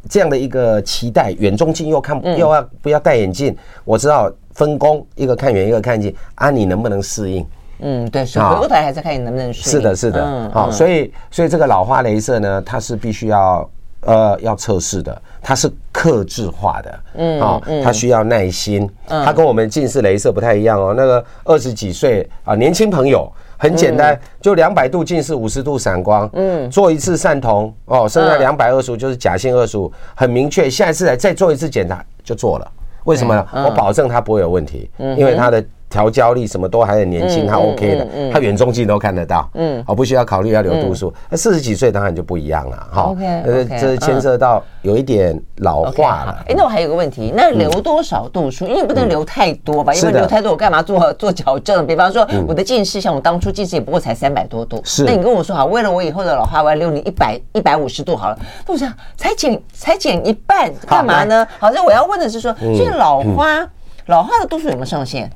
[0.09, 3.55] 这样的一个期待，远中近又看又要不要戴眼镜？
[3.85, 4.31] 我知道。
[4.55, 7.45] 分工，一个看远，一个看近啊，你能不能适应？
[7.79, 9.71] 嗯，对，所以回过头来还是看你能不能适应。
[9.71, 13.69] 是的，是的，好，所以，所以这个老花镭射呢，它是必须要
[14.01, 20.93] 呃要测试的，它是克制化的，嗯，好，它需要耐心，它跟我们近视镭射不太一样哦。
[20.95, 32.71] 那个二十几岁啊，年轻朋友很简单，就两百度近视，五十度散光，嗯，做一次散瞳哦，剩下两百二十五就是假性二十五，很明确，下一次来再做一次检查就做了。
[33.05, 33.47] 为什么呢？
[33.65, 41.11] 我保证它不会有问题，因为它的调焦力什么都还很年轻，他 OK 的，他远中近都看得到，嗯，我不需要考虑要留度数。
[41.29, 46.43] 那四十几岁当然就不一样了，哈，OK，呃，这牵涉到有一点老化了。
[46.47, 48.67] 哎，那我还有个问题，那留多少度数？
[48.67, 49.91] 因为不能留太多吧？
[49.93, 51.87] 因为留太多，我干嘛做 做矫正？
[51.87, 55.03] 比方说我的近视，像我当初近视也不过才三百多度，是。
[55.05, 58.37] 那你跟我说好，为了我以后的老花，我要留你一百一百五十度好了。
[58.67, 61.47] 那我想才减才减一半，干嘛呢？
[61.57, 63.67] 好像我要问的是说，所以老花
[64.05, 65.29] 老花的度数有没有上限？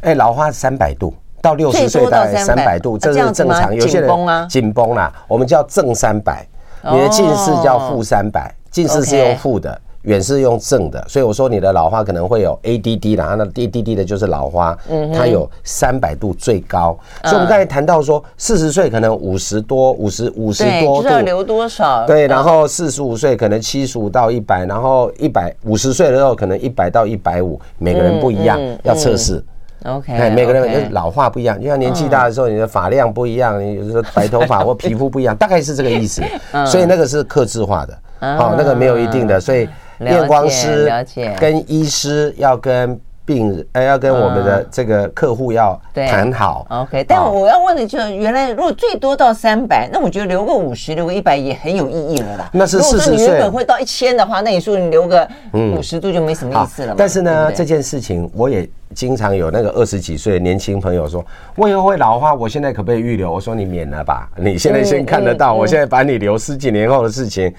[0.00, 3.74] 哎，老花三百度到六十岁大概三百度，这是正常。
[3.74, 4.10] 有些人
[4.48, 6.46] 紧绷啦，我们叫正三百，
[6.92, 11.02] 你的近视叫负三百，近视是用负的，远视用正的。
[11.08, 14.76] 所以我说你的老花可能会有 ADD 啦，那 ADD 的就是老花，
[15.14, 16.98] 它有三百度最高。
[17.24, 22.06] 所以我们刚才谈到说，四十岁可能五十多、五十五十多度，要留多少？
[22.06, 29.42] 对，然后四十五岁可能七十五到一百，然后一百五十岁的时候可能一百到一百五，每个人不一样，要测试。
[29.84, 36.22] OK，每个人老化不一样，就像年纪大的时候，你的发量不一样，你有时候白头发或皮肤不一样， 大概是这个意思。
[36.66, 37.98] 所以那个是克制化的，
[38.36, 39.68] 好，那个没有一定的，所以
[40.00, 40.90] 验光师
[41.38, 43.00] 跟医师要跟。
[43.30, 46.66] 病人哎，要跟我们的这个客户要谈好。
[46.68, 52.50] OK，但我要问的就是，原来如果最多到三百，那我觉得留个五十，留个一百也很有意义了啦。
[52.52, 53.12] 那是四十岁。
[53.12, 56.94] 如果你原本会到一千的话，那你说你留个五十度就没什么意思了嘛。
[56.98, 63.30] 但是呢，这件事情我也经常有那个二十几岁的年轻朋友说，我以后会老化，我现在可不可以预留？
[63.30, 67.54] 我说你免了吧，你现在先看得到，我现在把你留十几年后的事情。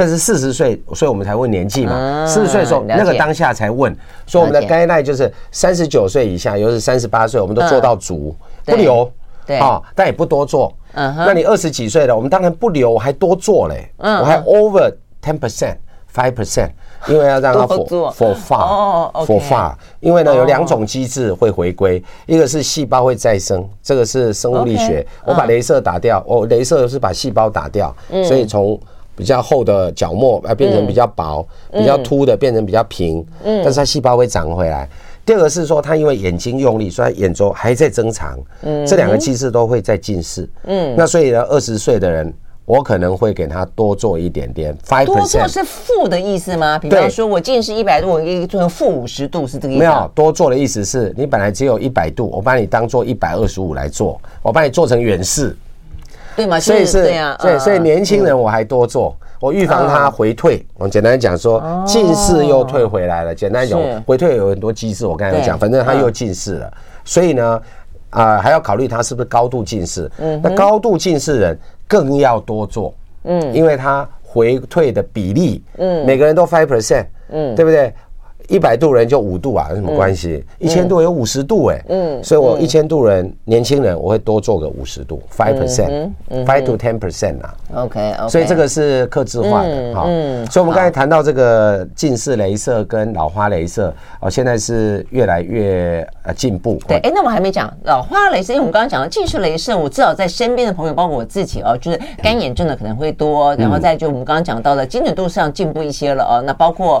[0.00, 2.24] 但是四十岁，所以我们才问年纪嘛。
[2.26, 3.94] 四十岁的时候，那个当下才问，
[4.26, 8.34] 所以我们的 guideline 就是三十九岁以下，尤其是三十八岁，我们都做到足，
[8.64, 9.12] 不留，
[9.44, 9.58] 对。
[9.58, 10.72] 啊，但也不多做。
[10.94, 14.90] 嗯，那你二十几岁了，我们当然不留，我还多做嘞，我还 over
[15.22, 15.76] ten percent,
[16.14, 16.70] five percent，
[17.06, 28.80] 因为要让它 for for far for far，因为呢有两种机制会回归，一个是细胞会再生，这个是生物力学，我把镭射打掉，我镭射是把细胞打掉，所以从。
[29.20, 33.24] 比较厚的角膜啊，变成比较薄；比较凸的变成比较平。
[33.44, 34.88] 嗯，但是它细胞会长回来。
[35.26, 38.38] 第二个是说，它因为眼睛用力，所以眼周还在增长。
[38.62, 40.48] 嗯，这两个机制都会在近视。
[40.64, 42.32] 嗯，那所以呢，二十岁的人，
[42.64, 44.76] 我可能会给他多做一点点。
[44.86, 46.78] 5%多做是负的意思吗？
[46.78, 49.80] 比方说我近视一百度，我可以做成负五十度，是这个意思？
[49.80, 55.54] 没有，多做的意思是你本来只有一百度，我把你当做一百二十五来做，我把你做成远视。
[56.60, 60.64] 所以是这样，对，所以年轻人我还多做，我预防他回退。
[60.76, 63.34] 我简单讲说，近视又退回来了。
[63.34, 66.72] 简单讲，回退有很多机制，我刚才有讲，反正他又近视了。
[67.04, 67.62] 所以呢，
[68.10, 70.10] 啊，还要考虑他是不是高度近视。
[70.18, 72.94] 嗯，那高度近视人更要多做。
[73.24, 77.92] 嗯，因为他回退的比例，嗯，每个人都 five percent，嗯，对不对？
[78.50, 80.44] 一百度人就五度啊，有什么关系？
[80.58, 87.54] 一千度有五十度哎，嗯，所以我一千度人年轻人我会多做个五十度，five percent，five to ten percent 啊。
[87.76, 90.02] OK，所以这个是克制化的哈。
[90.50, 96.76] 所以我们刚才谈到这个近视雷射跟老花雷射哦，现在是越来越呃进步。
[96.88, 106.42] 对，哎，那我还没讲老花雷射，因为我们刚刚讲了近视雷射，我至少在身边的朋友，包括我自己哦，就是干眼症的可能会多，然后再就我们刚刚讲到的精准度上进步一些了哦。
[106.44, 107.00] 那包括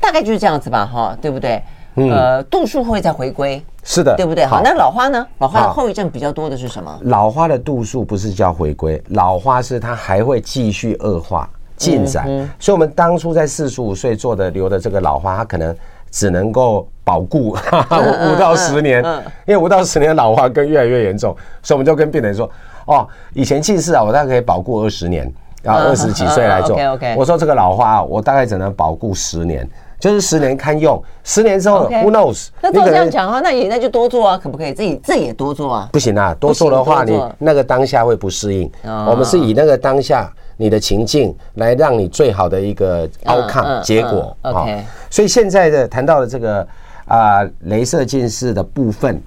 [0.00, 0.87] 大概就是这样子吧。
[0.88, 1.62] 哈，对不对？
[1.96, 4.46] 呃，度数会再回归，是的，对不对？
[4.46, 5.26] 好，那老花呢？
[5.38, 6.96] 老花的后遗症比较多的是什么？
[7.02, 12.24] 老花的度数不是叫回归，老花是它还会继续恶化进展。
[12.60, 15.74] 所以，我们当初在四十五岁做的留的这个老花，它可能
[16.08, 17.56] 只能够保固
[18.30, 19.02] 五到十年，
[19.44, 22.48] 因为五到十年老花更越来越严重，所以我们就跟病人说，
[22.86, 25.28] 哦，以前近视啊，我大概可以保固二十年，
[25.64, 26.78] 然后二十几岁来做。
[27.16, 32.48] 我说这个老花，我大概只能保固十年，就是十年堪用，十年之后 who knows？
[32.60, 34.72] 那照这样讲的话，那也那就多做啊，可不可以？
[34.72, 35.88] 自己自己也多做啊？
[35.92, 38.70] 不行啊，多做的话，你那个当下会不适应。
[38.84, 40.32] 我们是以那个当下。
[40.60, 44.66] 你的情境来让你最好的一个 outcome 结果啊，
[45.08, 46.66] 所以现在的谈到了这个
[47.04, 49.22] 啊，镭射近视的部分，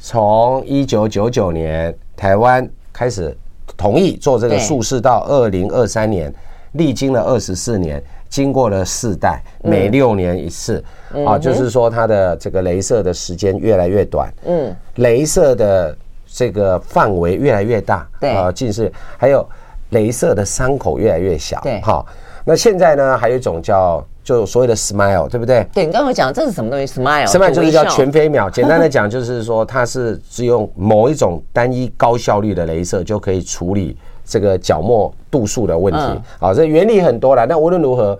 [0.00, 3.32] 从一九九九年台湾开始
[3.76, 6.34] 同意做这个术式，到二零二三年，
[6.72, 8.02] 历经了二十四年，
[8.32, 10.82] 经过了四代，每六年一次
[11.24, 19.46] 啊，就是说它的这个镭射的时间越来越短，嗯，镭射的这个范围越来越大，对啊，近视还有。
[19.92, 22.06] 镭射的伤口越来越小，对，好。
[22.46, 25.66] 那现在呢，还有一种叫就所谓的 smile，对不对？
[25.70, 28.48] 对，你刚刚讲这是什么东西？smile，smile 就是叫全飞秒。
[28.50, 33.94] 简单的讲，就是说它是只用某一种单一高效率的镭射就可以处理
[34.24, 36.00] 这个角膜度数的问题。
[36.38, 37.46] 好，这原理很多了。
[37.46, 38.18] 那无论如何，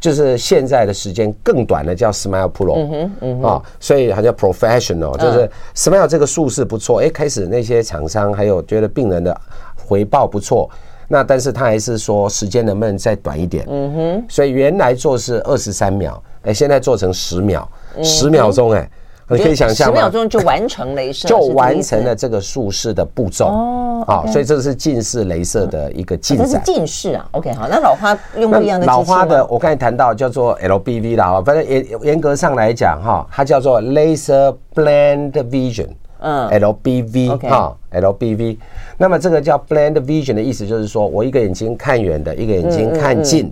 [0.00, 7.00] 就是现在的时间更短的叫 smile pro，啊，所以它叫 professional，就是 smile 这个术是不错。
[7.00, 9.40] 哎，开始那些厂商还有觉得病人的
[9.76, 10.68] 回报不错。
[11.08, 13.66] 那但是他还是说时间能不能再短一点？
[13.68, 17.68] 嗯哼，所以原来做是二十三秒，哎，现在做成十秒，
[18.02, 18.88] 十秒钟，哎，
[19.28, 19.88] 你可以想象？
[19.88, 24.04] 十秒钟就完成镭射， 就完成了这个术式的步骤哦。
[24.06, 26.46] 好，所以这是近视镭射的一个进展。
[26.46, 35.88] 这是近视啊？OK，好，那老花用不一样的老花的，我刚才谈到叫做 LBV 啦，哈，反正严严格上来讲哈，它叫做 Laser Blend Vision。
[36.24, 38.56] 嗯，LBV 哈，LBV，
[38.96, 43.50] 那么这个叫 blend vision 的意思就是说，我一个眼睛看远的，一个眼睛看近，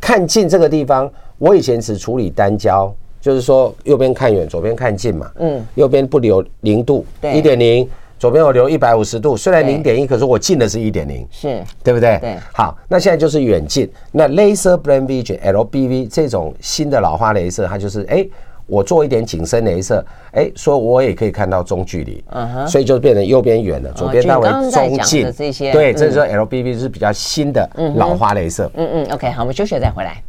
[0.00, 2.92] 看近这个地方，我以前只处理单焦，
[3.22, 12.18] 就是说右边看远，左边看近嘛，嗯，右边不留零度，一点零，左边我留一百五十度，虽然零点一，可是我近的是一点零，是对不对？
[12.20, 18.26] 对，好，那现在就是远近，那 laser blend vision LBV 这种新的老花镭射，它就是哎。
[18.66, 25.30] 我做一点景深镭射，哎，说我也可以看到中距离，嗯哼，所以就变成右边远了，左边带为中近。
[25.36, 28.70] 这些对，这是说 LBV 是比较新的老花镭射。
[28.74, 30.22] 嗯嗯，OK，好，我们休息了再回来。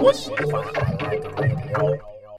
[0.00, 0.79] 我喜欢。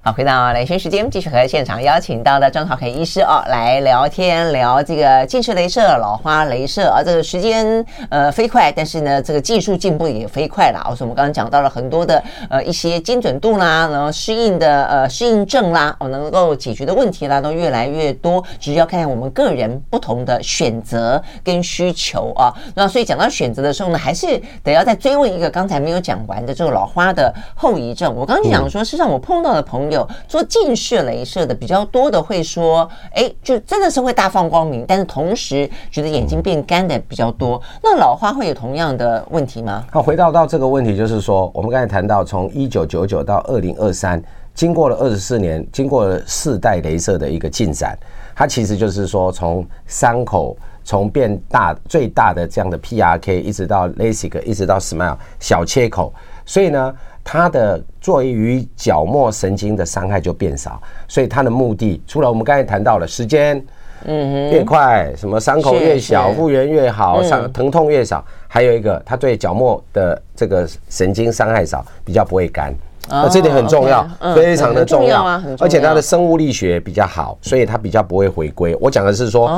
[0.03, 7.03] 好，回到雷军时间，继续和现场邀请到的庄朝凯医师哦来聊天，聊这个近视雷射、老花雷射啊。
[7.05, 10.79] 这个时间呃飞快，但是呢，这个技术进步也飞快了。
[10.89, 18.43] 而且我们刚刚讲到了很多的呃一些精准度啦，然后适应的呃适应症啦，哦能够解决的问题啦都越来越多。
[18.59, 22.51] 只是要看看我们个人不同的选择跟需求啊。
[22.73, 28.11] 那所以讲到选择的时候呢，还是得要再追问一个刚才没有讲完的这个老花的后遗症。
[28.15, 29.90] 我刚刚讲说，事实上我碰到的朋友。
[29.91, 37.61] 有做近视雷射的比较多的会说，哎，就真的是会大放光明，但是同时觉得眼睛变干的比较多。
[37.83, 39.85] 那老花会有同样的问题吗？
[39.91, 44.21] 好，回到到这个问题，就是说，我们刚才谈到从一九九九到二零二三，
[44.53, 47.97] 经过了二十四年，经过了四代雷射的一个进展，
[48.35, 56.13] 它其实就是说，从伤口从变大最大的这样的 PRK，一直到 LASIK，一直到 SMILE 小切口，
[56.45, 56.93] 所以呢。
[57.23, 63.63] 它的对于角膜神经的伤害就变少，所以它的目的除了我们刚才谈到了时间，
[64.05, 72.73] 嗯，越快，什么伤口越小，复原越好，伤疼痛越少，还有一个，它对角膜的这个神经伤害少，比较不会干。
[73.11, 75.23] 那这点很重要，非常的重要，
[75.59, 78.75] 而且它的生物力学比较好，所以它比较不会回归。
[78.79, 79.49] 我讲的是说，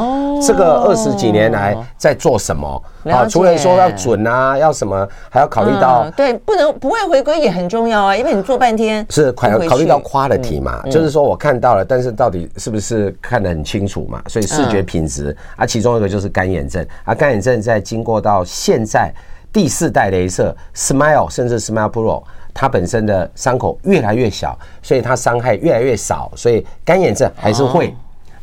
[0.41, 2.83] 这个二十几年来在做什么？
[3.05, 14.21] 啊，除了说要准啊，要什么，还要考虑到对，不能不会回归也很重要啊，因为你做半天是考考虑到 quality 嘛，就是说我看到了，但是到底是不是看得很清楚嘛？
[14.27, 19.13] 所以视觉品质啊，其中一个就是干眼症啊，干眼症在经过到现在
[19.53, 22.23] 第四代镭射 Smile 甚至 Smile Pro。
[22.55, 27.91] 它本身的伤口越来越小，所以它伤害越来越少，所以干眼症还是会，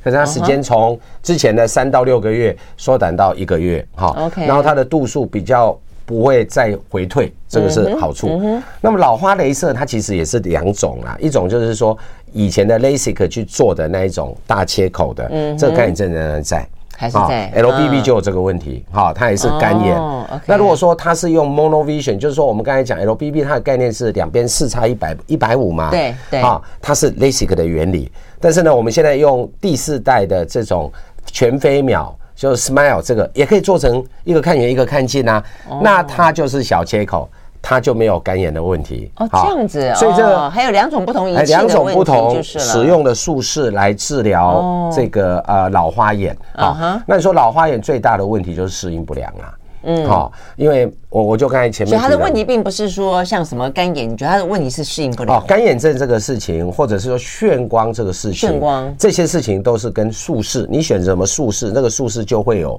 [0.02, 8.60] 可是它时间从之前的三到六个月缩短到一个月，哈，OK，然后它的度数比较不会再回退，这个是好处。
[8.80, 11.96] 那么老花镭射它其实也是两种啦，一种就是说
[12.32, 16.68] 以前的 LASIK 去做的那一种大切口的，这个干眼症仍然在。
[17.00, 19.98] 还是在 LBB 就有这个问题，哈，它也是干眼。
[20.44, 28.12] 那如果说它是用 monovision，就是说我们刚才讲 LBB 它的概念是两边视差一百一百五嘛，对对，啊，它是 LASIK 的原理。
[28.38, 30.92] 但是呢，我们现在用第四代的这种
[31.24, 35.42] 全飞秒，就是 SMILE 这个也可以做成一个看远一个看近啊。
[35.82, 37.26] 那它就是小切口，
[37.62, 39.10] 他就没有干眼的问题。
[39.16, 47.02] 哦，这样子，所以这个还有两种不同仪器两种不同使用的术式来治疗这个呃老花眼啊。
[47.06, 49.54] 那你说老花眼最大的问题就是适应不良啊。
[49.82, 55.38] 嗯，好，因为我我就刚才前面，所以他的问题并不是说像什么干眼，你觉得他的问题是适应不了？
[55.38, 62.78] 哦，干眼症这个事情，或者是说眩光这个事情，眩光这些事情都是跟术式，你选择什么术式，那个术式就会有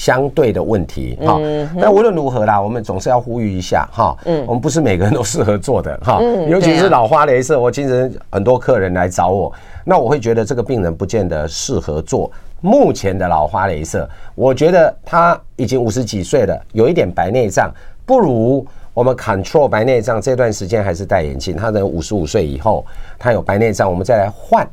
[0.00, 1.18] 相对的问题。
[1.26, 1.38] 哈，
[1.76, 4.16] 那无论如何啦，我们总是要呼吁一下哈。
[4.24, 9.52] 嗯，我们不是每个人都适合做的哈，尤其是老花雷射，我经常很多客人来找我，
[9.84, 12.30] 那我会觉得这个病人不见得适合做。
[12.62, 17.70] 目前的老花雷射，我觉得他已经五十几岁了，有一点白内障，
[18.06, 21.54] 不如我们 control 白内障这段时间还是戴眼镜。
[21.54, 22.86] 他等五十五岁以后，
[23.18, 24.66] 他有白内障，我们再来换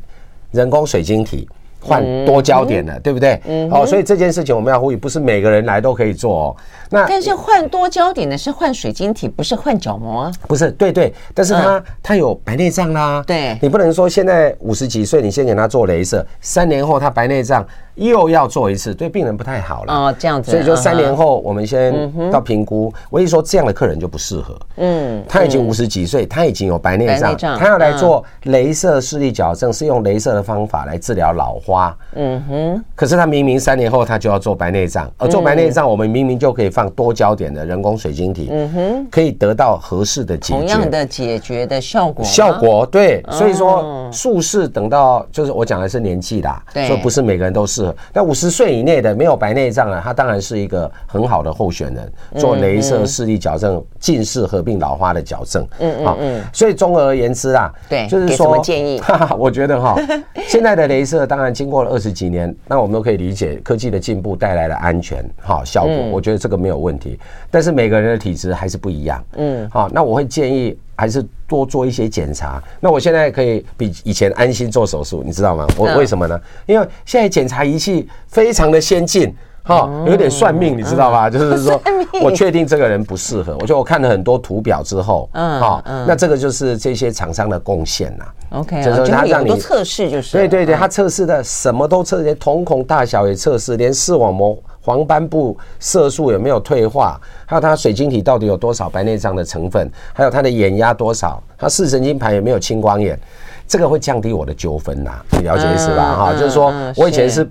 [0.51, 1.49] 人工水晶体。
[1.87, 3.39] 换多焦点的，对不对？
[3.45, 6.55] 嗯，好，所以这件事情我们要呼吁，不是每个人来都可以做哦。
[6.89, 10.31] 那但是换多焦点的是换水晶体，不是换角膜啊？
[10.47, 13.23] 不是，对对，但是他他有白内障啦。
[13.25, 17.65] 对，你不能说现在五十几岁，你先给他做镭射，三年后他白内障
[17.97, 19.93] 又要做一次，对病人不太好了。
[19.93, 20.51] 哦，这样子。
[20.51, 22.93] 所以说三年后我们先到评估。
[23.09, 24.55] 我一说这样的客人就不适合。
[24.77, 31.97] 嗯，他已经五十几岁，他已经有白内障，他要来做镭射视力矫正，是用镭射的方法来治疗老花。
[32.13, 47.86] 嗯哼，可是他明明三年后他就要做白内障，而做白内障我们明明就可以放多焦点的人工水晶体，嗯哼，可以得到合适的解决，同样的解决的效果，效果对，所以说术式等到就是我讲的是年纪啦，对，所以不是每个人都适合。
[48.13, 58.99] 那五十岁以内的没有白内障啊，他当然是一个很好的候选人，做镭射视力矫正、近视合并老花的矫正，嗯嗯嗯，所以综而言之啊，对，就是说，建议？
[59.03, 59.95] 哈哈，我觉得哈，
[60.47, 61.47] 现在的镭射当然。
[61.57, 67.17] 经过了二十几年，那我们都可以理解科技的进步带来了安全哈效果，我觉得这个没有问题。
[67.49, 72.61] 但是每个人的体质还是不一样，嗯，好，那我会建议还是多做一些检查。
[72.81, 75.65] 那我现在可以比以前安心做手术，你知道吗？
[75.77, 76.37] 我为什么呢？
[76.65, 79.33] 因为现在检查仪器非常的先进。
[79.63, 81.29] 哈，有点算命，你知道吧？
[81.29, 81.77] 就是说，
[82.23, 83.51] 我确定这个人不适合。
[83.55, 88.25] 我觉得我看了很多图表之后，嗯，好，那这个就是这些厂商的贡献呐。
[88.51, 94.57] OK，就是他让你测试，就是对对对，他测试的什么都测，连瞳孔大小也测试，连视网膜
[94.87, 103.19] 黄斑部色素有没有退化，还有它水晶体到底有多少白内障的成分，还有它的眼压多少，它视神经盘有没有青光眼，
[103.67, 105.11] 这个会降低我的纠纷呐。
[105.31, 106.15] 你了解意思吧？
[106.15, 107.45] 哈，就是说我以前是。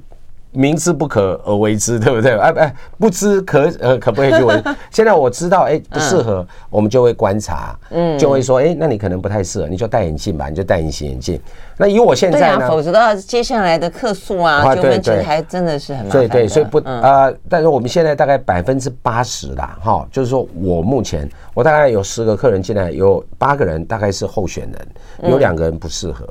[0.56, 2.36] 明知不可而为之， 对不对？
[2.38, 4.62] 哎哎，不知可呃可不可以去为？
[4.90, 11.38] 现在我知道，哎，不适合，我们就会观察，嗯，就会说，哎，那你可能不太适合，你就戴眼镜吧，你就戴隐形眼镜。
[11.76, 12.66] 那以我现在呢？
[12.68, 16.20] 否则的话，接下来的客诉啊，纠纷其实还真的是很麻烦。
[16.20, 26.26] 对对，所以不呃，但是我们现在大概百分之八十啦，哈，就是说我目前我大概有十个客人进来，有八个人大概是候选人，有两个人不适合。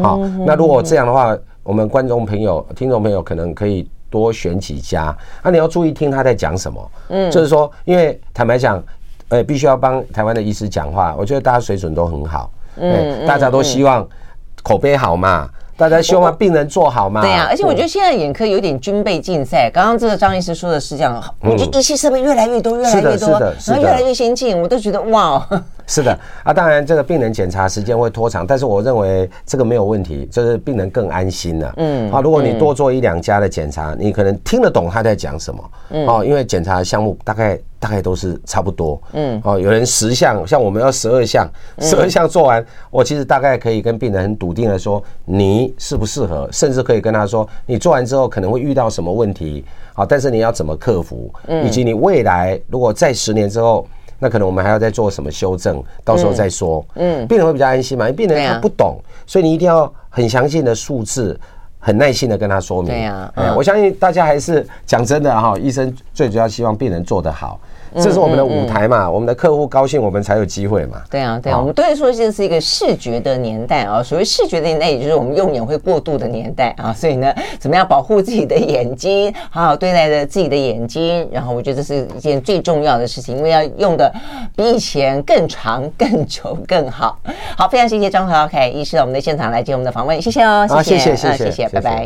[0.00, 1.36] 好，那如果这样的话。
[1.64, 6.90] 我们观众朋友、听众朋友可能可以多选几家，那你要注意听他在讲什么。
[7.08, 8.80] 嗯，就是说，因为坦白讲，
[9.30, 14.06] 呃，必须要帮台湾的医师讲话，我觉得大家水准都很好，嗯，大家都希望
[14.62, 15.48] 口碑好嘛。
[15.76, 17.20] 大家希望病人做好嘛？
[17.20, 19.68] 对呀，而且我觉得现在眼科有点军备竞赛。
[19.74, 25.44] 刚刚这个张医师说的是这样，我觉得仪器设备越来越多，越来越多，然后越来越先进，我都觉得哇。
[25.86, 26.18] 是的。
[26.42, 31.74] 啊，当然这个病人检查时间会拖长，但是我认为这个没有问题，就是病人更安心了。
[31.76, 35.70] 嗯，啊，如果你多做一两家的检查，你可能听得懂他在讲什么。
[35.90, 37.58] 嗯，哦，因为检查项目大概。
[37.80, 41.46] 大概都是差不多，嗯，哦，有人十项，像我们要十二项，
[41.80, 49.62] 十二项做完，我其实大概可以跟病人很笃定的说，你适不适合，甚至可以跟他说，你做完之后可能会遇到什么问题，
[49.92, 51.30] 好，但是你要怎么克服，
[51.62, 53.86] 以及你未来如果在十年之后，
[54.18, 61.38] 那可能我们还要再做什么修正，到时候再说，嗯，病人会比较安心嘛，因为病人他不懂，所以你一定要很详细的数字。
[61.86, 67.60] 很耐心的跟他说明，对呀，我相信大家还是讲真的哈，医生最主要希望病人做得好，
[68.02, 71.02] 这是我们的舞台嘛，我们的客户高兴，我们才有机会嘛。
[71.10, 84.12] 对啊，对啊，我们都会说这是一个视觉的年代啊，所谓视觉的年代，也就是我们用眼会过度的年代啊，所以呢，怎么样保护自己的眼睛，好好对待着自己的眼睛，然后我觉得这是一件最重要的事情，因为要用的
[84.56, 87.18] 比以前更长、更久、更好。
[87.56, 91.68] 好，非常谢谢张和旧凯医师到我们的现场来接我们的访问，谢谢哦，谢谢，谢谢，谢谢。
[91.68, 92.02] 拜拜。